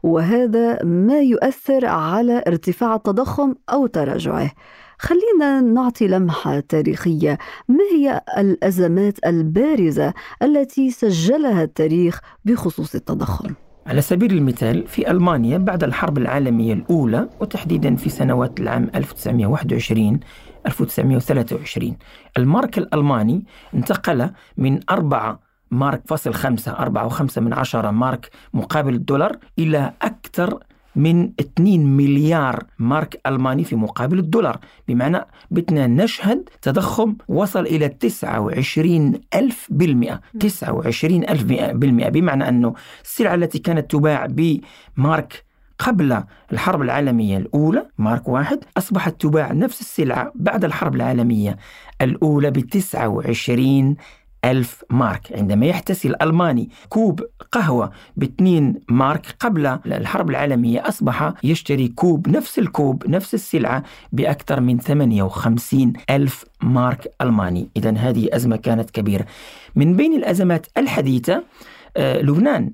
وهذا 0.02 0.84
ما 0.84 1.20
يؤثر 1.20 1.86
على 1.86 2.44
ارتفاع 2.46 2.94
التضخم 2.94 3.54
أو 3.72 3.86
تراجعه. 3.86 4.50
خلينا 4.98 5.60
نعطي 5.60 6.08
لمحة 6.08 6.60
تاريخية 6.60 7.38
ما 7.68 7.84
هي 7.92 8.20
الأزمات 8.38 9.26
البارزة 9.26 10.14
التي 10.42 10.90
سجلها 10.90 11.62
التاريخ 11.62 12.20
بخصوص 12.44 12.94
التضخم؟ 12.94 13.54
على 13.86 14.00
سبيل 14.00 14.32
المثال 14.32 14.86
في 14.86 15.10
ألمانيا 15.10 15.58
بعد 15.58 15.84
الحرب 15.84 16.18
العالمية 16.18 16.72
الأولى 16.72 17.28
وتحديدا 17.40 17.96
في 17.96 18.10
سنوات 18.10 18.60
العام 18.60 18.90
1921 18.94 20.20
1923 20.66 21.96
المارك 22.38 22.78
الألماني 22.78 23.44
انتقل 23.74 24.30
من 24.56 24.80
أربعة 24.90 25.40
مارك 25.70 26.02
فاصل 26.06 26.34
خمسة 26.34 26.72
أربعة 26.72 27.06
وخمسة 27.06 27.40
من 27.40 27.52
عشرة 27.52 27.90
مارك 27.90 28.30
مقابل 28.54 28.94
الدولار 28.94 29.36
إلى 29.58 29.92
أكثر 30.02 30.58
من 30.98 31.32
2 31.40 31.96
مليار 31.96 32.64
مارك 32.78 33.20
ألماني 33.26 33.64
في 33.64 33.76
مقابل 33.76 34.18
الدولار. 34.18 34.58
بمعنى 34.88 35.20
بتنا 35.50 35.86
نشهد 35.86 36.48
تضخم 36.62 37.16
وصل 37.28 37.66
إلى 37.66 37.88
29 37.88 39.20
ألف 39.34 39.66
بالمئة. 39.70 40.20
29 40.40 41.24
ألف 41.28 41.42
بالمئة. 41.72 42.08
بمعنى 42.08 42.48
أنه 42.48 42.74
السلعة 43.04 43.34
التي 43.34 43.58
كانت 43.58 43.90
تباع 43.90 44.26
بمارك 44.30 45.44
قبل 45.78 46.22
الحرب 46.52 46.82
العالمية 46.82 47.36
الأولى 47.38 47.86
مارك 47.98 48.28
واحد 48.28 48.64
أصبحت 48.76 49.20
تباع 49.20 49.52
نفس 49.52 49.80
السلعة 49.80 50.32
بعد 50.34 50.64
الحرب 50.64 50.94
العالمية 50.94 51.56
الأولى 52.02 52.50
ب 52.50 52.60
29 52.60 53.96
ألف 54.44 54.84
مارك. 54.90 55.32
عندما 55.34 55.66
يحتسي 55.66 56.08
الألماني 56.08 56.70
كوب 56.88 57.26
قهوة 57.52 57.90
باثنين 58.16 58.80
مارك 58.88 59.36
قبل 59.40 59.66
الحرب 59.66 60.30
العالمية 60.30 60.88
أصبح 60.88 61.32
يشتري 61.44 61.88
كوب 61.88 62.28
نفس 62.28 62.58
الكوب 62.58 63.06
نفس 63.08 63.34
السلعة 63.34 63.82
بأكثر 64.12 64.60
من 64.60 64.78
58 64.78 65.92
ألف 66.10 66.44
مارك 66.62 67.14
ألماني. 67.22 67.68
إذا 67.76 67.90
هذه 67.96 68.28
أزمة 68.32 68.56
كانت 68.56 68.90
كبيرة. 68.90 69.26
من 69.76 69.96
بين 69.96 70.14
الأزمات 70.14 70.66
الحديثة 70.76 71.42
آه، 71.96 72.20
لبنان. 72.22 72.72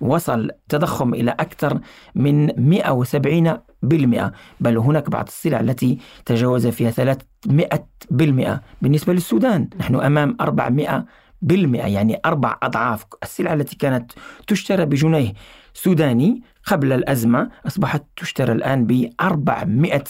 وصل 0.00 0.50
تضخم 0.68 1.14
إلى 1.14 1.30
أكثر 1.30 1.80
من 2.14 2.68
170 2.68 3.58
بالمئة. 3.82 4.32
بل 4.60 4.78
هناك 4.78 5.10
بعض 5.10 5.26
السلع 5.26 5.60
التي 5.60 5.98
تجاوز 6.26 6.66
فيها 6.66 6.90
300 6.90 7.68
بالمئة 8.10 8.60
بالنسبة 8.82 9.12
للسودان. 9.12 9.68
نحن 9.80 9.94
أمام 9.94 10.36
400 10.40 11.04
بالمئة 11.42 11.86
يعني 11.86 12.20
أربع 12.26 12.56
أضعاف 12.62 13.04
السلعة 13.22 13.54
التي 13.54 13.76
كانت 13.76 14.12
تشترى 14.46 14.84
بجنيه 14.84 15.32
سوداني 15.74 16.42
قبل 16.64 16.92
الأزمة. 16.92 17.50
أصبحت 17.66 18.04
تشترى 18.16 18.52
الآن 18.52 18.86
ب 18.86 19.10
400 19.20 20.04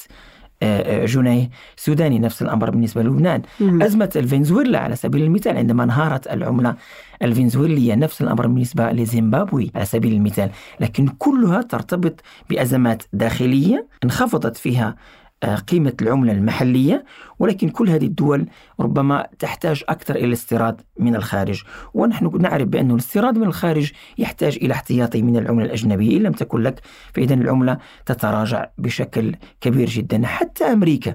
آه، 0.63 1.03
آه، 1.03 1.07
جنيه 1.07 1.51
سوداني 1.77 2.19
نفس 2.19 2.43
الأمر 2.43 2.71
بالنسبة 2.71 3.03
للبنان 3.03 3.43
أزمة 3.61 4.11
الفنزويلا 4.17 4.79
على 4.79 4.97
سبيل 4.97 5.23
المثال 5.23 5.57
عندما 5.57 5.85
انهارت 5.85 6.27
العملة 6.27 6.77
الفنزويلية 7.23 7.95
نفس 7.95 8.23
الأمر 8.23 8.47
بالنسبة 8.47 8.93
لزيمبابوي 8.93 9.71
على 9.75 9.85
سبيل 9.85 10.13
المثال. 10.13 10.51
لكن 10.81 11.09
كلها 11.09 11.63
ترتبط 11.63 12.21
بأزمات 12.51 13.03
داخلية 13.13 13.89
انخفضت 14.05 14.57
فيها 14.57 14.97
آه، 15.43 15.55
قيمة 15.57 15.93
العملة 16.03 16.33
المحلية 16.33 17.05
ولكن 17.39 17.69
كل 17.69 17.89
هذه 17.91 18.05
الدول 18.07 18.47
ربما 18.81 19.27
تحتاج 19.39 19.85
أكثر 19.89 20.17
إلى 20.17 20.25
الاستيراد 20.25 20.81
من 20.99 21.17
الخارج. 21.17 21.63
ونحن 21.95 22.31
نعرف 22.41 22.69
بأن 22.69 22.91
الاستيراد 22.91 23.39
من 23.39 23.47
الخارج 23.47 23.93
يحتاج 24.19 24.59
إلى 24.63 24.75
احتياطي 24.75 25.23
من 25.23 25.37
العملة 25.37 25.65
الأجنبية. 25.65 26.17
إن 26.17 26.23
لم 26.23 26.33
تكن 26.33 26.61
لك 26.61 26.81
فإذا 27.15 27.35
العملة 27.35 27.79
تتراجع 28.07 28.67
بشكل 28.79 29.35
كبير 29.61 29.89
جدا. 29.89 30.27
حتى 30.27 30.65
أمريكا 30.65 31.15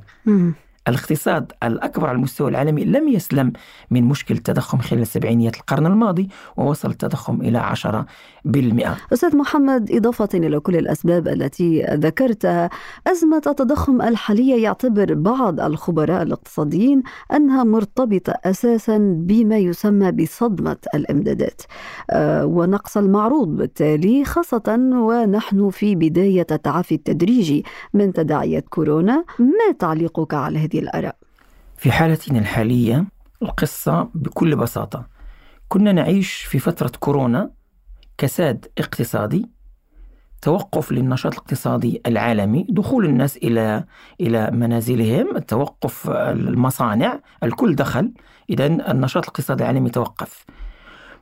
الاقتصاد 0.88 1.52
الأكبر 1.64 2.08
على 2.08 2.16
المستوى 2.16 2.50
العالمي 2.50 2.86
لم 2.86 3.08
يسلم 3.08 3.54
من 3.92 4.04
مشكلة 4.04 4.38
التضخم 4.38 4.78
خلال 4.78 5.08
سبعينيات 5.08 5.56
القرن 5.56 5.86
الماضي 5.86 6.30
ووصل 6.58 6.90
التضخم 6.90 7.42
إلى 7.42 7.58
عشرة 7.58 8.06
بالمئة. 8.46 8.98
أستاذ 9.14 9.38
محمد 9.38 9.92
إضافة 9.92 10.30
إلى 10.34 10.60
كل 10.60 10.76
الأسباب 10.76 11.28
التي 11.28 11.82
ذكرتها 11.82 12.70
أزمة 13.08 13.42
التضخم 13.48 14.02
الحالية 14.02 14.64
يعتبر 14.64 15.14
بعض 15.14 15.60
الخبراء 15.60 16.22
الاقتصاديين 16.22 17.04
أنها 17.34 17.64
مرتبطة 17.64 18.34
أساسا 18.46 18.98
بما 19.18 19.58
يسمى 19.58 20.12
بصدمة 20.12 20.78
الإمدادات. 20.96 21.62
آه، 22.12 22.46
ونقص 22.46 22.98
المعروض 22.98 23.48
بالتالي 23.48 24.26
خاصة 24.26 24.78
ونحن 24.94 25.70
في 25.70 25.96
بداية 25.96 26.48
التعافي 26.52 26.96
التدريجي 26.96 27.64
من 27.94 28.14
تداعيات 28.14 28.70
كورونا. 28.70 29.26
ما 29.40 29.74
تعليقك 29.80 30.34
على 30.34 30.60
هذه 30.74 30.80
الآراء؟ 30.80 31.16
في 31.78 31.92
حالتنا 31.92 32.40
الحالية 32.40 33.06
القصة 33.42 34.10
بكل 34.16 34.56
بساطة 34.56 35.08
كنا 35.68 35.92
نعيش 35.92 36.34
في 36.34 36.60
فترة 36.60 36.92
كورونا 37.00 37.52
كساد 38.18 38.66
اقتصادي 38.78 39.50
توقف 40.42 40.92
للنشاط 40.92 41.32
الاقتصادي 41.34 42.02
العالمي 42.08 42.66
دخول 42.70 43.06
الناس 43.06 43.38
إلى 43.38 43.86
إلى 44.22 44.52
منازلهم 44.52 45.38
توقف 45.38 46.10
المصانع 46.10 47.20
الكل 47.44 47.76
دخل 47.76 48.14
إذا 48.50 48.66
النشاط 48.66 49.24
الاقتصادي 49.24 49.64
العالمي 49.64 49.90
توقف 49.90 50.46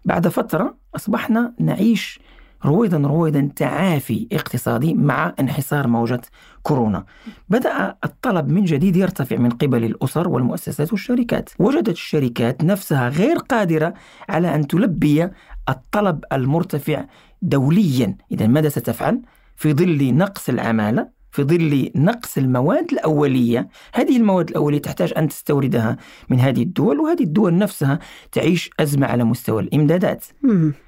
بعد 0.05 0.27
فترة 0.27 0.77
أصبحنا 0.95 1.53
نعيش 1.59 2.19
رويدا 2.65 2.97
رويدا 2.97 3.49
تعافي 3.55 4.27
اقتصادي 4.31 4.93
مع 4.93 5.35
انحسار 5.39 5.87
موجة 5.87 6.21
كورونا. 6.63 7.05
بدأ 7.49 7.95
الطلب 8.03 8.49
من 8.49 8.63
جديد 8.63 8.95
يرتفع 8.95 9.37
من 9.37 9.49
قبل 9.49 9.83
الأسر 9.83 10.29
والمؤسسات 10.29 10.91
والشركات. 10.91 11.49
وجدت 11.59 11.89
الشركات 11.89 12.63
نفسها 12.63 13.09
غير 13.09 13.37
قادرة 13.37 13.93
على 14.29 14.55
أن 14.55 14.67
تلبي 14.67 15.29
الطلب 15.69 16.23
المرتفع 16.33 17.05
دوليا. 17.41 18.17
إذا 18.31 18.47
ماذا 18.47 18.69
ستفعل؟ 18.69 19.21
في 19.55 19.73
ظل 19.73 20.13
نقص 20.13 20.49
العمالة 20.49 21.21
في 21.31 21.43
ظل 21.43 21.91
نقص 21.95 22.37
المواد 22.37 22.91
الأولية. 22.91 23.69
هذه 23.93 24.17
المواد 24.17 24.49
الأولية 24.49 24.81
تحتاج 24.81 25.13
أن 25.17 25.27
تستوردها 25.27 25.97
من 26.29 26.39
هذه 26.39 26.63
الدول 26.63 26.99
وهذه 26.99 27.23
الدول 27.23 27.57
نفسها 27.57 27.99
تعيش 28.31 28.69
أزمة 28.79 29.07
على 29.07 29.23
مستوى 29.23 29.61
الإمدادات. 29.61 30.25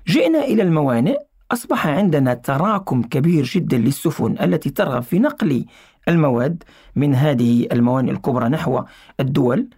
جئنا 0.07 0.43
إلى 0.43 0.63
الموانئ 0.63 1.17
أصبح 1.53 1.87
عندنا 1.87 2.33
تراكم 2.33 3.03
كبير 3.03 3.43
جدا 3.43 3.77
للسفن 3.77 4.35
التي 4.41 4.69
ترغب 4.69 5.03
في 5.03 5.19
نقل 5.19 5.65
المواد 6.07 6.63
من 6.95 7.15
هذه 7.15 7.67
الموانئ 7.71 8.11
الكبرى 8.11 8.49
نحو 8.49 8.83
الدول. 9.19 9.69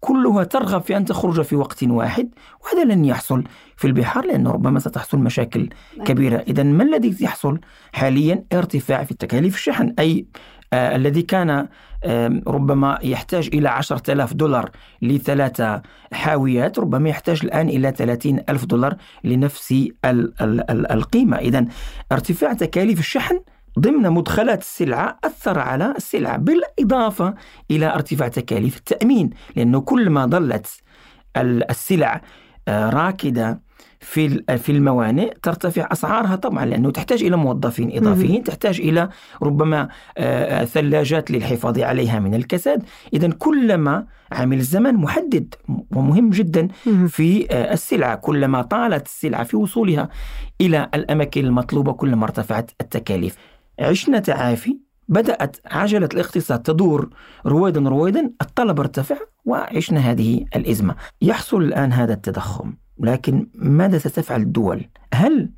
كلها 0.00 0.44
ترغب 0.44 0.82
في 0.82 0.96
أن 0.96 1.04
تخرج 1.04 1.42
في 1.42 1.56
وقت 1.56 1.84
واحد 1.84 2.28
وهذا 2.64 2.84
لن 2.84 3.04
يحصل 3.04 3.44
في 3.76 3.86
البحار 3.86 4.26
لأنه 4.26 4.50
ربما 4.50 4.80
ستحصل 4.80 5.18
مشاكل 5.18 5.68
نعم. 5.96 6.06
كبيرة. 6.06 6.36
إذا 6.36 6.62
ما 6.62 6.84
الذي 6.84 7.16
يحصل 7.20 7.60
حاليا؟ 7.92 8.44
ارتفاع 8.52 9.04
في 9.04 9.14
تكاليف 9.14 9.54
الشحن 9.54 9.94
أي 9.98 10.26
آه 10.72 10.96
الذي 10.96 11.22
كان 11.22 11.68
آه 12.04 12.42
ربما 12.46 12.98
يحتاج 13.02 13.50
إلى 13.54 13.68
عشرة 13.68 14.12
آلاف 14.12 14.34
دولار 14.34 14.70
لثلاثة 15.02 15.82
حاويات 16.12 16.78
ربما 16.78 17.08
يحتاج 17.08 17.40
الآن 17.44 17.68
إلى 17.68 17.92
ثلاثين 17.96 18.40
ألف 18.48 18.64
دولار 18.64 18.96
لنفس 19.24 19.72
ال 19.72 19.92
ال 20.04 20.70
ال 20.70 20.92
القيمة. 20.92 21.36
إذا 21.36 21.64
ارتفاع 22.12 22.52
تكاليف 22.52 22.98
الشحن 22.98 23.40
ضمن 23.78 24.10
مدخلات 24.10 24.60
السلعة 24.60 25.18
أثر 25.24 25.58
على 25.58 25.94
السلعة 25.96 26.36
بالإضافة 26.36 27.34
إلى 27.70 27.94
ارتفاع 27.94 28.28
تكاليف 28.28 28.76
التأمين 28.76 29.30
لأنه 29.56 29.80
كل 29.80 30.10
ما 30.10 30.26
ظلت 30.26 30.66
السلع 31.36 32.20
آه، 32.68 32.90
راكدة 32.90 33.60
في 34.00 34.42
في 34.58 34.72
الموانئ 34.72 35.34
ترتفع 35.42 35.88
أسعارها 35.92 36.36
طبعا 36.36 36.64
لأنه 36.64 36.90
تحتاج 36.90 37.22
إلى 37.22 37.36
موظفين 37.36 37.96
إضافيين 37.96 38.42
تحتاج 38.42 38.80
إلى 38.80 39.08
ربما 39.42 39.88
آه، 40.18 40.64
ثلاجات 40.64 41.30
للحفاظ 41.30 41.78
عليها 41.78 42.18
من 42.18 42.34
الكساد. 42.34 42.82
اذا 43.12 43.28
كلما 43.28 44.06
عامل 44.32 44.58
الزمن 44.58 44.94
محدد 44.94 45.54
ومهم 45.96 46.30
جدا 46.30 46.68
في 47.08 47.46
آه، 47.50 47.72
السلعة. 47.72 48.14
كلما 48.14 48.62
طالت 48.62 49.06
السلعة 49.06 49.44
في 49.44 49.56
وصولها 49.56 50.08
إلى 50.60 50.88
الأماكن 50.94 51.44
المطلوبة 51.44 51.92
كلما 51.92 52.24
ارتفعت 52.24 52.70
التكاليف. 52.80 53.36
عشنا 53.80 54.18
تعافي. 54.18 54.78
بدأت 55.08 55.56
عجلة 55.66 56.08
الاقتصاد 56.14 56.62
تدور 56.62 57.10
رويدا 57.46 57.80
رويدا. 57.80 58.30
الطلب 58.42 58.80
ارتفع 58.80 59.16
وعشنا 59.44 60.00
هذه 60.00 60.44
الإزمة. 60.56 60.94
يحصل 61.22 61.62
الآن 61.62 61.92
هذا 61.92 62.14
التضخم. 62.14 62.72
لكن 63.00 63.46
ماذا 63.54 63.98
ستفعل 63.98 64.40
الدول؟ 64.40 64.84
هل 65.14 65.50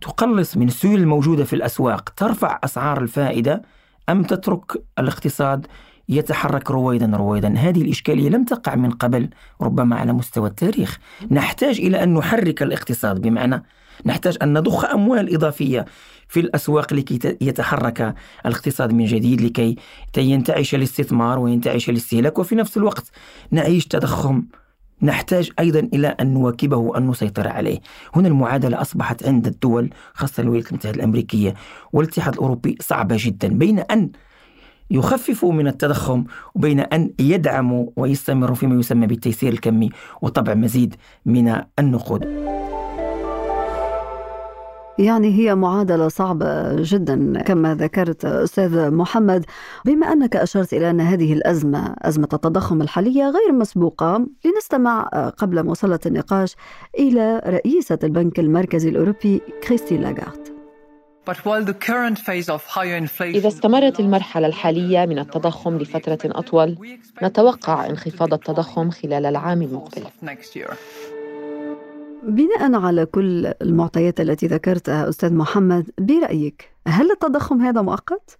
تقلص 0.00 0.56
من 0.56 0.66
السيول 0.66 1.00
الموجودة 1.00 1.44
في 1.44 1.52
الأسواق 1.52 2.08
ترفع 2.08 2.60
أسعار 2.64 3.02
الفائدة 3.02 3.62
أم 4.08 4.22
تترك 4.22 4.82
الاقتصاد 4.98 5.66
يتحرك 6.08 6.70
رويدا 6.70 7.16
رويدا 7.16 7.54
هذه 7.58 7.82
الإشكالية 7.82 8.28
لم 8.28 8.44
تقع 8.44 8.74
من 8.74 8.90
قبل 8.90 9.28
ربما 9.60 9.96
على 9.96 10.12
مستوى 10.12 10.48
التاريخ 10.48 10.98
نحتاج 11.30 11.78
إلى 11.80 12.02
أن 12.02 12.14
نحرك 12.14 12.62
الاقتصاد 12.62 13.20
بمعنى 13.20 13.62
نحتاج 14.06 14.36
أن 14.42 14.52
نضخ 14.52 14.84
أموال 14.84 15.34
إضافية 15.34 15.84
في 16.28 16.40
الأسواق 16.40 16.94
لكي 16.94 17.36
يتحرك 17.40 18.14
الاقتصاد 18.46 18.92
من 18.92 19.04
جديد 19.04 19.40
لكي 19.40 19.76
ينتعش 20.16 20.74
الاستثمار 20.74 21.38
وينتعش 21.38 21.90
الاستهلاك 21.90 22.38
وفي 22.38 22.54
نفس 22.54 22.76
الوقت 22.76 23.10
نعيش 23.50 23.86
تضخم 23.86 24.44
نحتاج 25.02 25.50
أيضا 25.58 25.88
إلى 25.94 26.08
أن 26.08 26.34
نواكبه 26.34 26.76
وأن 26.76 27.06
نسيطر 27.06 27.48
عليه. 27.48 27.78
هنا 28.14 28.28
المعادلة 28.28 28.80
أصبحت 28.80 29.26
عند 29.26 29.46
الدول 29.46 29.90
خاصة 30.14 30.42
الولايات 30.42 30.68
المتحدة 30.68 30.96
الأمريكية 30.96 31.54
والاتحاد 31.92 32.34
الأوروبي 32.34 32.76
صعبة 32.80 33.16
جدا. 33.18 33.48
بين 33.48 33.78
أن 33.78 34.10
يخففوا 34.90 35.52
من 35.52 35.66
التضخم 35.66 36.24
وبين 36.54 36.80
أن 36.80 37.10
يدعموا 37.20 37.86
ويستمروا 37.96 38.54
فيما 38.54 38.80
يسمى 38.80 39.06
بالتيسير 39.06 39.52
الكمي 39.52 39.90
وطبع 40.22 40.54
مزيد 40.54 40.94
من 41.26 41.62
النقود. 41.78 42.55
يعني 44.98 45.34
هي 45.38 45.54
معادلة 45.54 46.08
صعبة 46.08 46.82
جدا 46.82 47.42
كما 47.42 47.74
ذكرت 47.74 48.24
أستاذ 48.24 48.90
محمد. 48.90 49.44
بما 49.84 50.12
أنك 50.12 50.36
أشرت 50.36 50.72
إلى 50.72 50.90
أن 50.90 51.00
هذه 51.00 51.32
الأزمة 51.32 51.94
أزمة 52.02 52.28
التضخم 52.32 52.82
الحالية 52.82 53.24
غير 53.24 53.52
مسبوقة 53.52 54.26
لنستمع 54.44 55.02
قبل 55.38 55.62
مواصلة 55.62 56.00
النقاش 56.06 56.56
إلى 56.98 57.42
رئيسة 57.46 57.98
البنك 58.04 58.40
المركزي 58.40 58.88
الأوروبي 58.88 59.42
كريستين 59.68 60.00
لاغارد. 60.00 60.56
إذا 63.38 63.48
استمرت 63.48 64.00
المرحلة 64.00 64.46
الحالية 64.46 65.06
من 65.06 65.18
التضخم 65.18 65.78
لفترة 65.78 66.18
أطول 66.24 66.76
نتوقع 67.22 67.86
انخفاض 67.86 68.34
التضخم 68.34 68.90
خلال 68.90 69.26
العام 69.26 69.62
المقبل. 69.62 70.02
بناء 72.26 72.74
على 72.74 73.06
كل 73.06 73.52
المعطيات 73.62 74.20
التي 74.20 74.46
ذكرتها 74.46 75.08
أستاذ 75.08 75.34
محمد 75.34 75.90
برأيك 76.00 76.70
هل 76.88 77.10
التضخم 77.10 77.60
هذا 77.60 77.82
مؤقت؟ 77.82 78.38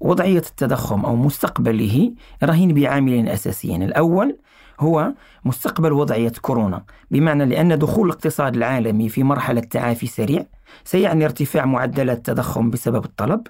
وضعية 0.00 0.38
التضخم 0.38 1.04
أو 1.04 1.16
مستقبله 1.16 2.12
رهين 2.44 2.74
بعاملين 2.74 3.28
أساسيين 3.28 3.82
الأول 3.82 4.38
هو 4.80 5.12
مستقبل 5.44 5.92
وضعية 5.92 6.32
كورونا 6.40 6.84
بمعنى 7.10 7.44
لأن 7.44 7.78
دخول 7.78 8.06
الاقتصاد 8.06 8.56
العالمي 8.56 9.08
في 9.08 9.22
مرحلة 9.22 9.60
تعافي 9.60 10.06
سريع 10.06 10.46
سيعني 10.84 11.24
ارتفاع 11.24 11.64
معدلات 11.64 12.16
التضخم 12.16 12.70
بسبب 12.70 13.04
الطلب 13.04 13.46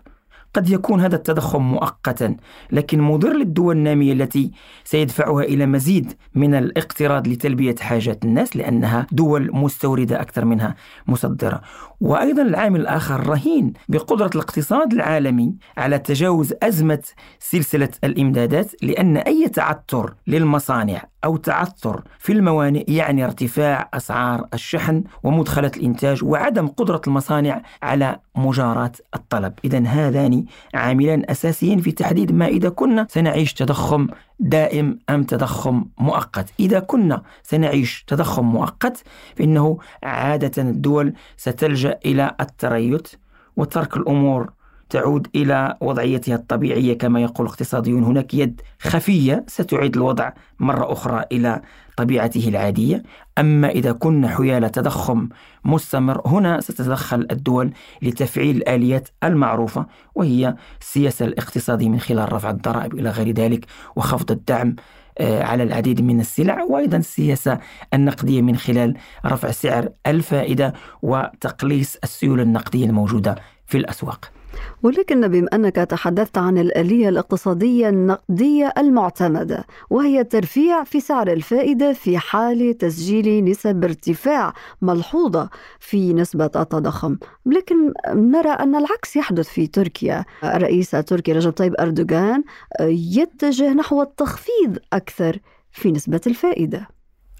قد 0.54 0.68
يكون 0.70 1.00
هذا 1.00 1.16
التضخم 1.16 1.62
مؤقتا 1.62 2.36
لكن 2.72 3.00
مضر 3.00 3.32
للدول 3.32 3.76
النامية 3.76 4.12
التي 4.12 4.50
سيدفعها 4.84 5.42
إلى 5.42 5.66
مزيد 5.66 6.12
من 6.34 6.54
الاقتراض 6.54 7.28
لتلبية 7.28 7.74
حاجات 7.80 8.24
الناس 8.24 8.56
لأنها 8.56 9.06
دول 9.12 9.50
مستوردة 9.52 10.20
أكثر 10.20 10.44
منها 10.44 10.74
مصدرة. 11.06 11.62
وأيضا 12.02 12.42
العامل 12.42 12.80
الآخر 12.80 13.26
رهين 13.26 13.72
بقدرة 13.88 14.30
الاقتصاد 14.34 14.92
العالمي 14.92 15.54
على 15.76 15.98
تجاوز 15.98 16.54
أزمة 16.62 17.02
سلسلة 17.38 17.88
الإمدادات 18.04 18.70
لأن 18.82 19.16
أي 19.16 19.48
تعثر 19.48 20.14
للمصانع 20.26 21.04
أو 21.24 21.36
تعثر 21.36 22.02
في 22.18 22.32
الموانئ 22.32 22.92
يعني 22.92 23.24
ارتفاع 23.24 23.90
أسعار 23.94 24.46
الشحن 24.54 25.04
ومدخلات 25.22 25.76
الإنتاج 25.76 26.24
وعدم 26.24 26.68
قدرة 26.68 27.00
المصانع 27.06 27.62
على 27.82 28.18
مجاراة 28.36 28.92
الطلب. 29.14 29.52
إذا 29.64 29.86
هذان 29.86 30.44
عاملان 30.74 31.22
أساسيين 31.30 31.80
في 31.80 31.92
تحديد 31.92 32.32
ما 32.32 32.46
إذا 32.46 32.68
كنا 32.68 33.06
سنعيش 33.10 33.54
تضخم 33.54 34.06
دائم 34.40 34.98
أم 35.10 35.24
تضخم 35.24 35.84
مؤقت. 35.98 36.52
إذا 36.60 36.80
كنا 36.80 37.22
سنعيش 37.42 38.04
تضخم 38.06 38.44
مؤقت 38.44 39.02
فإنه 39.36 39.78
عادة 40.02 40.62
الدول 40.62 41.14
ستلجأ 41.36 41.91
إلى 42.04 42.34
التريث 42.40 43.14
وترك 43.56 43.96
الأمور 43.96 44.52
تعود 44.90 45.28
إلى 45.34 45.76
وضعيتها 45.80 46.34
الطبيعية 46.34 46.98
كما 46.98 47.20
يقول 47.20 47.46
الاقتصاديون 47.46 48.04
هناك 48.04 48.34
يد 48.34 48.60
خفية 48.80 49.44
ستعيد 49.48 49.96
الوضع 49.96 50.32
مرة 50.60 50.92
أخرى 50.92 51.24
إلى 51.32 51.62
طبيعته 51.96 52.48
العادية. 52.48 53.02
أما 53.38 53.68
إذا 53.68 53.92
كنا 53.92 54.28
حيال 54.28 54.70
تضخم 54.70 55.28
مستمر 55.64 56.22
هنا 56.26 56.60
ستتدخل 56.60 57.26
الدول 57.30 57.72
لتفعيل 58.02 58.56
الآليات 58.56 59.08
المعروفة 59.24 59.86
وهي 60.14 60.54
السياسة 60.80 61.24
الاقتصادية 61.24 61.88
من 61.88 62.00
خلال 62.00 62.32
رفع 62.32 62.50
الضرائب 62.50 62.94
إلى 62.94 63.10
غير 63.10 63.30
ذلك 63.30 63.66
وخفض 63.96 64.30
الدعم 64.30 64.76
على 65.20 65.62
العديد 65.62 66.00
من 66.00 66.20
السلع 66.20 66.62
وأيضا 66.62 66.96
السياسة 66.96 67.58
النقدية 67.94 68.42
من 68.42 68.56
خلال 68.56 68.96
رفع 69.26 69.50
سعر 69.50 69.88
الفائدة 70.06 70.74
وتقليص 71.02 71.96
السيولة 72.04 72.42
النقدية 72.42 72.86
الموجودة 72.86 73.36
في 73.66 73.78
الأسواق. 73.78 74.41
ولكن 74.82 75.28
بما 75.28 75.48
أنك 75.54 75.76
تحدثت 75.76 76.38
عن 76.38 76.58
الآلية 76.58 77.08
الاقتصادية 77.08 77.88
النقدية 77.88 78.72
المعتمدة 78.78 79.66
وهي 79.90 80.20
الترفيع 80.20 80.84
في 80.84 81.00
سعر 81.00 81.28
الفائدة 81.32 81.92
في 81.92 82.18
حال 82.18 82.78
تسجيل 82.78 83.44
نسب 83.44 83.84
ارتفاع 83.84 84.52
ملحوظة 84.82 85.48
في 85.80 86.12
نسبة 86.12 86.44
التضخم. 86.44 87.16
لكن 87.46 87.92
نرى 88.08 88.50
أن 88.50 88.74
العكس 88.74 89.16
يحدث 89.16 89.48
في 89.48 89.66
تركيا. 89.66 90.24
الرئيس 90.44 90.90
تركي 90.90 91.32
رجب 91.32 91.50
طيب 91.50 91.74
أردوغان 91.80 92.44
يتجه 92.90 93.72
نحو 93.72 94.02
التخفيض 94.02 94.78
أكثر 94.92 95.38
في 95.72 95.92
نسبة 95.92 96.20
الفائدة. 96.26 96.88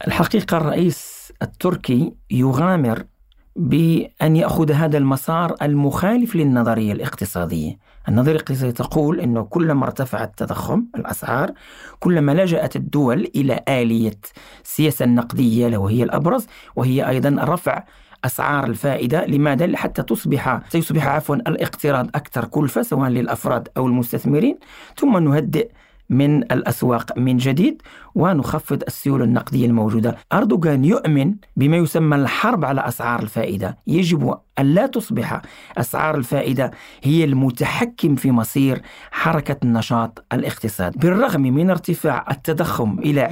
الحقيقة 0.06 0.56
الرئيس 0.56 1.32
التركي 1.42 2.12
يغامر 2.30 3.04
بأن 3.56 4.36
يأخذ 4.36 4.72
هذا 4.72 4.98
المسار 4.98 5.54
المخالف 5.62 6.36
للنظرية 6.36 6.92
الاقتصادية. 6.92 7.78
النظرية 8.08 8.32
الاقتصادية 8.32 8.70
تقول 8.70 9.20
أنه 9.20 9.42
كلما 9.42 9.84
ارتفع 9.84 10.24
التضخم 10.24 10.84
الأسعار 10.96 11.50
كلما 12.00 12.32
لجأت 12.32 12.76
الدول 12.76 13.30
إلى 13.36 13.60
آلية 13.68 14.20
السياسة 14.64 15.04
النقدية 15.04 15.76
وهي 15.76 16.02
الأبرز 16.02 16.46
وهي 16.76 17.08
أيضا 17.08 17.36
رفع 17.44 17.84
أسعار 18.24 18.66
الفائدة. 18.66 19.26
لماذا؟ 19.26 19.76
حتى 19.76 20.02
تصبح 20.02 20.60
سيصبح 20.68 21.06
عفوا 21.06 21.36
الاقتراض 21.36 22.08
أكثر 22.14 22.44
كلفة 22.44 22.82
سواء 22.82 23.10
للأفراد 23.10 23.68
أو 23.76 23.86
المستثمرين. 23.86 24.58
ثم 24.96 25.18
نهدئ 25.18 25.70
من 26.12 26.42
الأسواق 26.42 27.18
من 27.18 27.36
جديد 27.36 27.82
ونخفض 28.14 28.82
السيولة 28.86 29.24
النقدية 29.24 29.66
الموجودة. 29.66 30.16
أردوغان 30.32 30.84
يؤمن 30.84 31.34
بما 31.56 31.76
يسمى 31.76 32.16
الحرب 32.16 32.64
على 32.64 32.88
أسعار 32.88 33.22
الفائدة. 33.22 33.78
يجب 33.86 34.38
أن 34.58 34.74
لا 34.74 34.86
تصبح 34.86 35.42
أسعار 35.78 36.14
الفائدة 36.14 36.70
هي 37.02 37.24
المتحكم 37.24 38.14
في 38.14 38.30
مصير 38.30 38.82
حركة 39.10 39.56
النشاط 39.62 40.24
الاقتصاد 40.32 40.98
بالرغم 40.98 41.40
من 41.40 41.70
ارتفاع 41.70 42.26
التضخم 42.30 42.98
إلى 42.98 43.28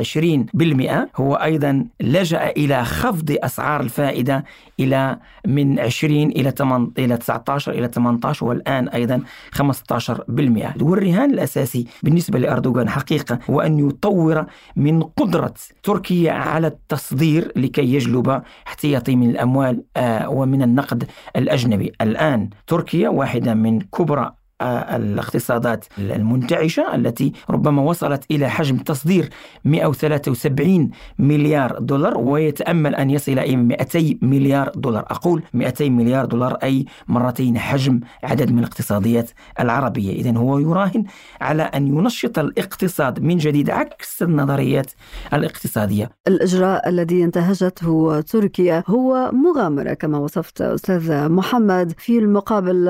20% 1.16 1.20
هو 1.20 1.35
أيضا 1.35 1.87
لجأ 2.00 2.48
إلى 2.48 2.85
خفض 2.85 3.37
أسعار 3.42 3.80
الفائدة 3.80 4.44
إلى 4.80 5.18
من 5.46 5.80
20 5.80 6.22
إلى 6.22 6.50
8 6.50 6.88
إلى 6.98 7.16
19 7.16 7.72
إلى 7.72 7.88
18 7.88 8.46
والآن 8.46 8.88
أيضا 8.88 9.22
15% 9.56 10.83
والرهان 10.83 11.30
الأساسي 11.30 11.87
بالنسبة 12.02 12.38
لأردوغان 12.38 12.88
حقيقة 12.88 13.38
هو 13.50 13.61
أن 13.61 13.88
يطور 13.88 14.46
من 14.76 15.02
قدرة 15.02 15.54
تركيا 15.83 16.33
على 16.33 16.66
التصدير 16.66 17.52
لكي 17.56 17.94
يجلب 17.94 18.42
احتياطي 18.66 19.16
من 19.16 19.30
الأموال 19.30 19.83
آه، 19.96 20.28
ومن 20.28 20.62
النقد 20.62 21.10
الأجنبي. 21.37 21.92
الآن 22.01 22.51
تركيا 22.66 23.09
واحدة 23.09 23.55
من 23.55 23.81
كبرى 23.81 24.39
الاقتصادات 24.62 25.85
المنتعشة 25.99 26.94
التي 26.94 27.33
ربما 27.51 27.83
وصلت 27.83 28.25
إلى 28.31 28.51
حجم 28.51 28.77
تصدير 28.77 29.29
173 29.64 30.90
مليار 31.18 31.79
دولار 31.79 32.18
ويتأمل 32.18 32.94
أن 32.94 33.11
يصل 33.11 33.33
إلى 33.33 33.57
200 33.57 34.18
مليار 34.23 34.70
دولار. 34.77 35.05
أقول 35.11 35.42
200 35.55 35.90
مليار 35.90 36.25
دولار 36.25 36.55
أي 36.55 36.85
مرتين 37.09 37.59
حجم 37.59 38.01
عدد 38.25 38.53
من 38.53 38.59
الاقتصاديات 38.59 39.31
العربية. 39.61 40.12
إذا 40.12 40.38
هو 40.38 40.59
يراهن 40.59 41.05
على 41.40 41.62
أن 41.62 41.87
ينشط 41.87 42.38
الاقتصاد 42.38 43.20
من 43.20 43.37
جديد 43.37 43.70
عكس 43.70 44.23
النظريات 44.23 44.90
الاقتصادية. 45.35 46.11
الإجراء 46.29 46.88
الذي 46.88 47.25
انتهجته 47.25 48.20
تركيا 48.20 48.85
هو 48.87 49.31
مغامرة 49.33 49.94
كما 49.94 50.18
وصفت 50.18 50.61
أستاذ 50.61 51.29
محمد 51.29 51.92
في 51.99 52.18
المقابل 52.18 52.88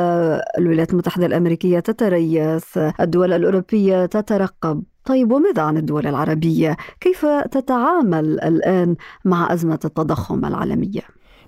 الولايات 0.59 0.92
المتحدة 0.92 1.26
الأمريكية. 1.26 1.59
الأمريكية 1.64 1.80
تتريث 1.80 2.78
الدول 3.00 3.32
الأوروبية 3.32 4.06
تترقب 4.06 4.82
طيب 5.04 5.32
وماذا 5.32 5.62
عن 5.62 5.76
الدول 5.76 6.06
العربية؟ 6.06 6.76
كيف 7.00 7.26
تتعامل 7.26 8.40
الآن 8.40 8.96
مع 9.24 9.52
أزمة 9.52 9.78
التضخم 9.84 10.44
العالمية؟ 10.44 11.00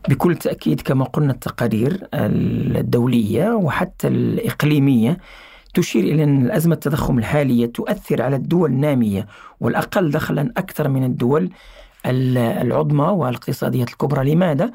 بكل 0.08 0.36
تأكيد 0.36 0.80
كما 0.80 1.04
قلنا 1.04 1.32
التقارير 1.32 2.08
الدولية 2.14 3.54
وحتى 3.54 4.08
الإقليمية 4.08 5.18
تشير 5.74 6.04
إلى 6.04 6.24
أن 6.24 6.46
الأزمة 6.46 6.74
التضخم 6.74 7.18
الحالية 7.18 7.66
تؤثر 7.66 8.22
على 8.22 8.36
الدول 8.36 8.70
النامية 8.70 9.26
والأقل 9.60 10.10
دخلا 10.10 10.52
أكثر 10.56 10.88
من 10.88 11.04
الدول 11.04 11.50
العظمى 12.06 13.04
والإقتصادية 13.04 13.82
الكبرى 13.82 14.34
لماذا؟ 14.34 14.70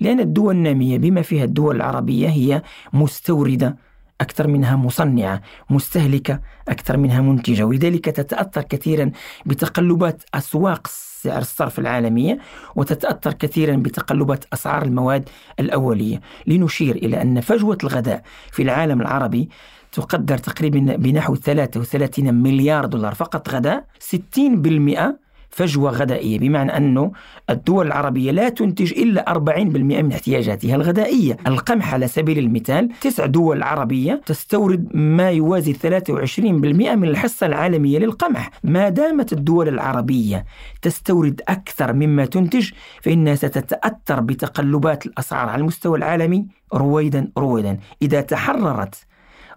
لأن 0.00 0.20
الدول 0.20 0.54
النامية 0.54 0.98
بما 0.98 1.22
فيها 1.22 1.44
الدول 1.44 1.76
العربية 1.76 2.28
هي 2.28 2.62
مستوردة 2.92 3.89
أكثر 4.20 4.46
منها 4.46 4.76
مصنعة 4.76 5.42
مستهلكة 5.70 6.40
أكثر 6.68 6.96
منها 6.96 7.20
منتجة. 7.20 7.64
ولذلك 7.64 8.04
تتأثر 8.04 8.62
كثيرا 8.62 9.10
بتقلبات 9.46 10.22
أسواق 10.34 10.86
سعر 11.22 11.38
الصرف 11.40 11.78
العالمية 11.78 12.38
وتتأثر 12.76 13.32
كثيرا 13.32 13.76
بتقلبات 13.76 14.44
أسعار 14.52 14.82
المواد 14.82 15.28
الأولية. 15.60 16.20
لنشير 16.46 16.96
إلى 16.96 17.22
أن 17.22 17.40
فجوة 17.40 17.78
الغذاء 17.84 18.22
في 18.52 18.62
العالم 18.62 19.00
العربي 19.00 19.48
تقدر 19.92 20.38
تقريبا 20.38 20.78
بنحو 20.96 21.34
33 21.34 22.34
مليار 22.34 22.86
دولار. 22.86 23.14
فقط 23.14 23.48
غذاء 23.48 23.84
60% 23.98 25.29
فجوة 25.50 25.90
غذائية 25.90 26.38
بمعنى 26.38 26.76
أنه 26.76 27.12
الدول 27.50 27.86
العربية 27.86 28.30
لا 28.30 28.48
تنتج 28.48 28.92
إلا 28.92 29.32
40% 29.34 29.58
من 30.02 30.12
احتياجاتها 30.12 30.74
الغذائية 30.76 31.36
القمح 31.46 31.94
على 31.94 32.08
سبيل 32.08 32.38
المثال 32.38 32.88
تسع 33.00 33.26
دول 33.26 33.62
عربية 33.62 34.20
تستورد 34.26 34.88
ما 34.96 35.30
يوازي 35.30 35.74
23% 35.74 36.40
من 36.40 37.04
الحصة 37.04 37.46
العالمية 37.46 37.98
للقمح. 37.98 38.50
ما 38.64 38.88
دامت 38.88 39.32
الدول 39.32 39.68
العربية 39.68 40.44
تستورد 40.82 41.40
أكثر 41.48 41.92
مما 41.92 42.24
تنتج 42.24 42.70
فإنها 43.02 43.34
ستتأثر 43.34 44.20
بتقلبات 44.20 45.06
الأسعار 45.06 45.48
على 45.48 45.60
المستوى 45.60 45.98
العالمي. 45.98 46.46
رويدا 46.74 47.30
رويدا. 47.38 47.78
إذا 48.02 48.20
تحررت 48.20 49.09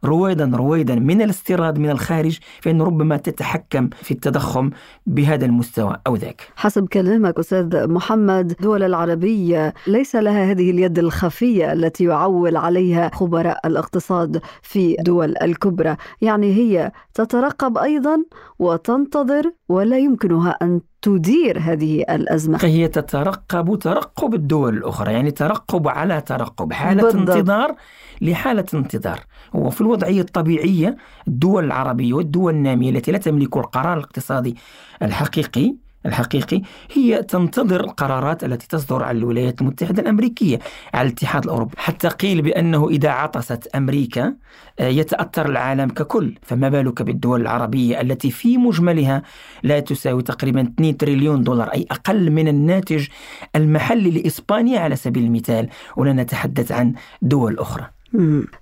رويدا 0.05 0.51
رويدا 0.55 0.95
من 0.95 1.21
الاستيراد 1.21 1.79
من 1.79 1.89
الخارج 1.89 2.39
فإن 2.61 2.81
ربما 2.81 3.17
تتحكم 3.17 3.89
في 3.89 4.11
التضخم 4.11 4.69
بهذا 5.05 5.45
المستوى 5.45 5.97
أو 6.07 6.15
ذاك. 6.15 6.41
حسب 6.55 6.87
كلامك 6.87 7.39
أستاذ 7.39 7.87
محمد 7.87 8.51
الدول 8.51 8.83
العربية 8.83 9.73
ليس 9.87 10.15
لها 10.15 10.51
هذه 10.51 10.71
اليد 10.71 10.99
الخفية 10.99 11.73
التي 11.73 12.03
يعول 12.03 12.57
عليها 12.57 13.11
خبراء 13.13 13.67
الاقتصاد 13.67 14.41
في 14.61 14.95
دول 14.99 15.35
الكبرى. 15.41 15.95
يعني 16.21 16.53
هي 16.53 16.91
تترقب 17.13 17.77
أيضا 17.77 18.23
وتنتظر 18.59 19.51
ولا 19.69 19.97
يمكنها 19.97 20.57
أن 20.61 20.81
تدير 21.03 21.59
هذه 21.59 22.01
الأزمة 22.01 22.59
هي 22.61 22.87
تترقب 22.87 23.79
ترقب 23.79 24.33
الدول 24.33 24.77
الأخرى 24.77 25.13
يعني 25.13 25.31
ترقب 25.31 25.87
على 25.87 26.21
ترقب 26.21 26.73
حالة 26.73 27.03
بالضبط. 27.03 27.29
انتظار 27.29 27.75
لحالة 28.21 28.65
انتظار 28.73 29.19
وفي 29.53 29.81
الوضعية 29.81 30.21
الطبيعية 30.21 30.97
الدول 31.27 31.65
العربية 31.65 32.13
والدول 32.13 32.53
النامية 32.53 32.89
التي 32.89 33.11
لا 33.11 33.17
تملك 33.17 33.57
القرار 33.57 33.97
الاقتصادي 33.97 34.55
الحقيقي 35.01 35.75
الحقيقي 36.05 36.61
هي 36.93 37.23
تنتظر 37.23 37.79
القرارات 37.83 38.43
التي 38.43 38.67
تصدر 38.67 39.03
عن 39.03 39.17
الولايات 39.17 39.61
المتحدة 39.61 40.01
الأمريكية. 40.01 40.59
على 40.93 41.07
الاتحاد 41.07 41.43
الأوروبي 41.43 41.73
حتى 41.77 42.07
قيل 42.07 42.41
بأنه 42.41 42.89
إذا 42.89 43.09
عطست 43.09 43.67
أمريكا 43.75 44.35
آه، 44.79 44.87
يتأثر 44.87 45.45
العالم 45.45 45.89
ككل. 45.89 46.35
فما 46.41 46.69
بالك 46.69 47.01
بالدول 47.01 47.41
العربية 47.41 48.01
التي 48.01 48.31
في 48.31 48.57
مجملها 48.57 49.23
لا 49.63 49.79
تساوي 49.79 50.23
تقريبا 50.23 50.61
2 50.61 50.97
تريليون 50.97 51.43
دولار 51.43 51.67
أي 51.67 51.85
أقل 51.91 52.31
من 52.31 52.47
الناتج 52.47 53.07
المحلي 53.55 54.11
لإسبانيا 54.11 54.79
على 54.79 54.95
سبيل 54.95 55.23
المثال. 55.23 55.69
ولا 55.97 56.13
نتحدث 56.13 56.71
عن 56.71 56.93
دول 57.21 57.59
أخرى. 57.59 57.92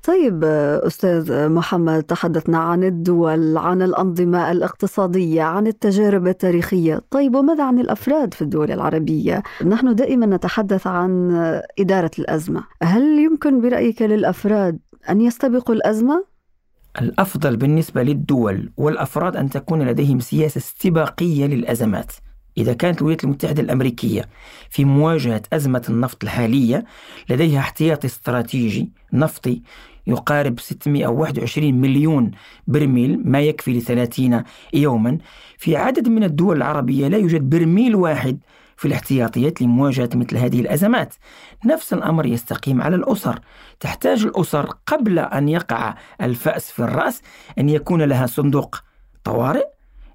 طيب 0.03 0.43
أستاذ 0.83 1.49
محمد 1.49 2.03
تحدثنا 2.03 2.57
عن 2.57 2.83
الدول 2.83 3.57
عن 3.57 3.81
الأنظمة 3.81 4.51
الاقتصادية 4.51 5.41
عن 5.41 5.67
التجارب 5.67 6.27
التاريخية. 6.27 7.01
طيب 7.09 7.35
وماذا 7.35 7.63
عن 7.63 7.79
الأفراد 7.79 8.33
في 8.33 8.41
الدول 8.41 8.71
العربية؟ 8.71 9.43
نحن 9.65 9.95
دائما 9.95 10.25
نتحدث 10.25 10.87
عن 10.87 11.31
إدارة 11.79 12.11
الأزمة. 12.19 12.63
هل 12.83 13.19
يمكن 13.19 13.61
برأيك 13.61 14.01
للأفراد 14.01 14.79
أن 15.09 15.21
يستبقوا 15.21 15.75
الأزمة؟ 15.75 16.25
الأفضل 17.01 17.57
بالنسبة 17.57 18.03
للدول 18.03 18.71
والأفراد 18.77 19.35
أن 19.35 19.49
تكون 19.49 19.81
لديهم 19.81 20.19
سياسة 20.19 20.57
استباقية 20.57 21.45
للأزمات. 21.45 22.11
إذا 22.61 22.73
كانت 22.73 22.97
الولايات 22.97 23.23
المتحدة 23.23 23.61
الأمريكية 23.61 24.29
في 24.69 24.85
مواجهة 24.85 25.41
أزمة 25.53 25.85
النفط 25.89 26.23
الحالية 26.23 26.85
لديها 27.29 27.59
احتياطي 27.59 28.07
استراتيجي 28.07 28.89
نفطي 29.13 29.61
يقارب 30.07 30.59
621 30.59 31.73
مليون 31.73 32.31
برميل 32.67 33.21
ما 33.25 33.41
يكفي 33.41 33.73
لثلاثين 33.73 34.43
يوما. 34.73 35.17
في 35.57 35.75
عدد 35.77 36.09
من 36.09 36.23
الدول 36.23 36.57
العربية 36.57 37.07
لا 37.07 37.17
يوجد 37.17 37.49
برميل 37.49 37.95
واحد 37.95 38.39
في 38.77 38.87
الاحتياطيات 38.87 39.61
لمواجهة 39.61 40.09
مثل 40.15 40.37
هذه 40.37 40.59
الأزمات. 40.61 41.13
نفس 41.65 41.93
الأمر 41.93 42.25
يستقيم 42.25 42.81
على 42.81 42.95
الأسر. 42.95 43.39
تحتاج 43.79 44.23
الأسر 44.23 44.65
قبل 44.85 45.19
أن 45.19 45.49
يقع 45.49 45.95
الفأس 46.21 46.71
في 46.71 46.79
الرأس 46.79 47.21
أن 47.59 47.69
يكون 47.69 48.01
لها 48.01 48.25
صندوق 48.25 48.83
طوارئ 49.23 49.70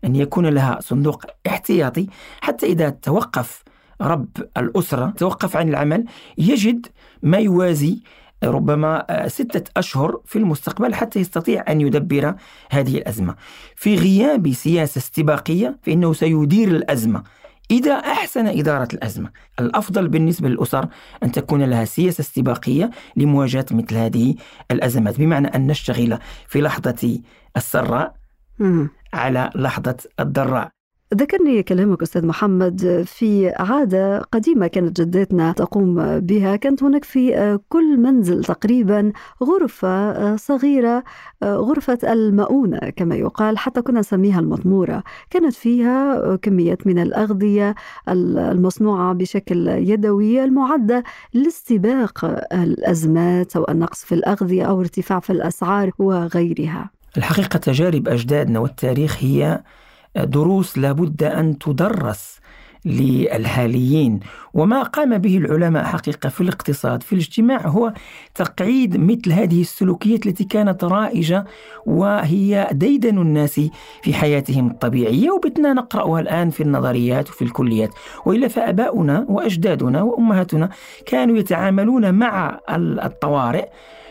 أن 0.06 0.16
يكون 0.16 0.46
لها 0.46 0.78
صندوق 0.80 1.24
احتياطي 1.46 2.06
حتى 2.40 2.66
إذا 2.66 2.90
توقف 2.90 3.62
رب 4.00 4.28
الأسرة 4.56 5.10
توقف 5.10 5.56
عن 5.56 5.68
العمل 5.68 6.04
يجد 6.38 6.86
ما 7.22 7.38
يوازي 7.38 8.02
ربما 8.44 9.26
ستة 9.28 9.70
أشهر 9.76 10.20
في 10.24 10.38
المستقبل 10.38 10.94
حتى 10.94 11.20
يستطيع 11.20 11.64
أن 11.68 11.80
يدبر 11.80 12.34
هذه 12.70 12.96
الأزمة. 12.96 13.34
في 13.76 13.94
غياب 13.94 14.52
سياسة 14.52 14.98
استباقية 14.98 15.78
فإنه 15.82 16.12
سيدير 16.12 16.68
الأزمة. 16.68 17.22
إذا 17.70 17.92
أحسن 17.92 18.46
إدارة 18.46 18.88
الأزمة 18.92 19.30
الأفضل 19.60 20.08
بالنسبة 20.08 20.48
للأسر 20.48 20.88
أن 21.22 21.32
تكون 21.32 21.62
لها 21.62 21.84
سياسة 21.84 22.20
استباقية 22.20 22.90
لمواجهة 23.16 23.66
مثل 23.70 23.94
هذه 23.96 24.34
الأزمات. 24.70 25.18
بمعنى 25.18 25.48
أن 25.48 25.66
نشتغل 25.66 26.18
في 26.48 26.60
لحظة 26.60 27.20
السراء. 27.56 28.14
على 29.16 29.50
لحظة 29.54 29.96
الضراء 30.20 30.70
ذكرني 31.14 31.62
كلامك 31.62 32.02
أستاذ 32.02 32.26
محمد 32.26 33.04
في 33.06 33.52
عادة 33.56 34.18
قديمة 34.18 34.66
كانت 34.66 35.00
جداتنا 35.00 35.52
تقوم 35.52 36.18
بها. 36.20 36.56
كانت 36.56 36.82
هناك 36.82 37.04
في 37.04 37.58
كل 37.68 37.96
منزل 38.00 38.44
تقريبا 38.44 39.12
غرفة 39.42 40.36
صغيرة 40.36 41.04
غرفة 41.44 41.98
المؤونة 42.04 42.78
كما 42.78 43.14
يقال 43.14 43.58
حتى 43.58 43.82
كنا 43.82 44.00
نسميها 44.00 44.40
المطمورة 44.40 45.02
كانت 45.30 45.54
فيها 45.54 46.36
كميات 46.36 46.86
من 46.86 46.98
الأغذية 46.98 47.74
المصنوعة 48.08 49.12
بشكل 49.14 49.68
يدوي 49.68 50.44
المعدة 50.44 51.04
لاستباق 51.34 52.24
الأزمات 52.52 53.50
سواء 53.52 53.70
النقص 53.70 54.04
في 54.04 54.14
الأغذية 54.14 54.62
أو 54.64 54.80
ارتفاع 54.80 55.20
في 55.20 55.30
الأسعار 55.30 55.90
وغيرها. 55.98 56.95
الحقيقة 57.18 57.56
تجارب 57.56 58.08
أجدادنا 58.08 58.58
والتاريخ 58.58 59.16
هي 59.20 59.62
دروس 60.16 60.78
لابد 60.78 61.22
أن 61.22 61.58
تدرس 61.58 62.40
للحاليين 62.86 64.20
وما 64.54 64.82
قام 64.82 65.18
به 65.18 65.38
العلماء 65.38 65.84
حقيقة 65.84 66.28
في 66.28 66.40
الاقتصاد 66.40 67.02
في 67.02 67.12
الاجتماع 67.12 67.66
هو 67.66 67.92
تقعيد 68.34 68.96
مثل 68.96 69.32
هذه 69.32 69.60
السلوكيات 69.60 70.26
التي 70.26 70.44
كانت 70.44 70.84
رائجة 70.84 71.44
وهي 71.86 72.68
ديدن 72.72 73.18
الناس 73.18 73.60
في 74.02 74.14
حياتهم 74.14 74.66
الطبيعية 74.70 75.30
وبتنا 75.30 75.72
نقرأها 75.72 76.20
الآن 76.20 76.50
في 76.50 76.62
النظريات 76.62 77.30
وفي 77.30 77.42
الكليات. 77.42 77.90
وإلا 78.26 78.48
فأباؤنا 78.48 79.26
وأجدادنا 79.28 80.02
وأمهاتنا 80.02 80.70
كانوا 81.06 81.36
يتعاملون 81.36 82.14
مع 82.14 82.60
الطوارئ 83.04 83.68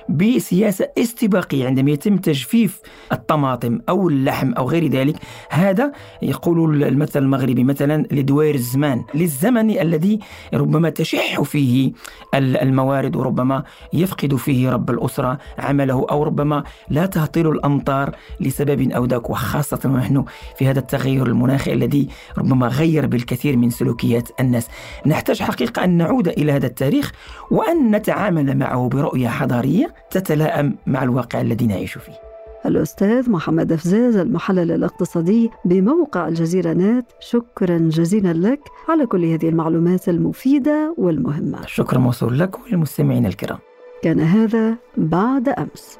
بسياسة 0.09 0.87
استباقية 0.97 1.67
عندما 1.67 1.91
يتم 1.91 2.17
تجفيف 2.17 2.81
الطماطم 3.11 3.79
أو 3.89 4.09
اللحم 4.09 4.53
أو 4.53 4.69
غير 4.69 4.87
ذلك. 4.87 5.15
هذا 5.49 5.91
يقول 6.21 6.83
المثل 6.83 7.19
المغربي 7.23 7.63
مثلا 7.63 8.07
لدوير 8.11 8.55
الزمان 8.55 9.03
للزمن 9.13 9.69
الذي 9.69 10.19
ربما 10.53 10.89
تشح 10.89 11.41
فيه 11.41 11.91
الموارد 12.35 13.15
وربما 13.15 13.63
يفقد 13.93 14.35
فيه 14.35 14.69
رب 14.69 14.89
الأسرة 14.89 15.37
عمله 15.59 16.05
أو 16.11 16.23
ربما 16.23 16.63
لا 16.89 17.05
تهطل 17.05 17.47
الأمطار 17.47 18.15
لسبب 18.39 18.91
أو 18.91 19.05
ذاك. 19.05 19.29
وخاصة 19.29 19.79
ونحن 19.85 20.25
في 20.57 20.67
هذا 20.67 20.79
التغير 20.79 21.25
المناخي 21.25 21.73
الذي 21.73 22.07
ربما 22.37 22.67
غير 22.67 23.05
بالكثير 23.05 23.57
من 23.57 23.69
سلوكيات 23.69 24.29
الناس. 24.39 24.67
نحتاج 25.05 25.41
حقيقة 25.41 25.83
أن 25.83 25.89
نعود 25.97 26.27
إلى 26.27 26.51
هذا 26.51 26.67
التاريخ 26.67 27.11
وأن 27.51 27.95
نتعامل 27.95 28.57
معه 28.57 28.89
برؤية 28.89 29.27
حضارية 29.27 29.94
تتلائم 30.11 30.75
مع 30.85 31.03
الواقع 31.03 31.41
الذي 31.41 31.67
نعيش 31.67 31.97
فيه. 31.97 32.13
الأستاذ 32.65 33.31
محمد 33.31 33.71
أفزاز 33.71 34.15
المحلل 34.15 34.71
الاقتصادي 34.71 35.49
بموقع 35.65 36.27
الجزيرة 36.27 36.73
نت 36.73 37.05
شكرا 37.19 37.77
جزيلا 37.77 38.33
لك 38.33 38.59
على 38.89 39.05
كل 39.05 39.25
هذه 39.25 39.49
المعلومات 39.49 40.09
المفيدة 40.09 40.95
والمهمة. 40.97 41.65
شكرا 41.65 41.99
موصول 41.99 42.39
لك 42.39 42.59
وللمستمعين 42.59 43.25
الكرام. 43.25 43.57
كان 44.01 44.19
هذا 44.19 44.77
بعد 44.97 45.49
أمس. 45.49 45.99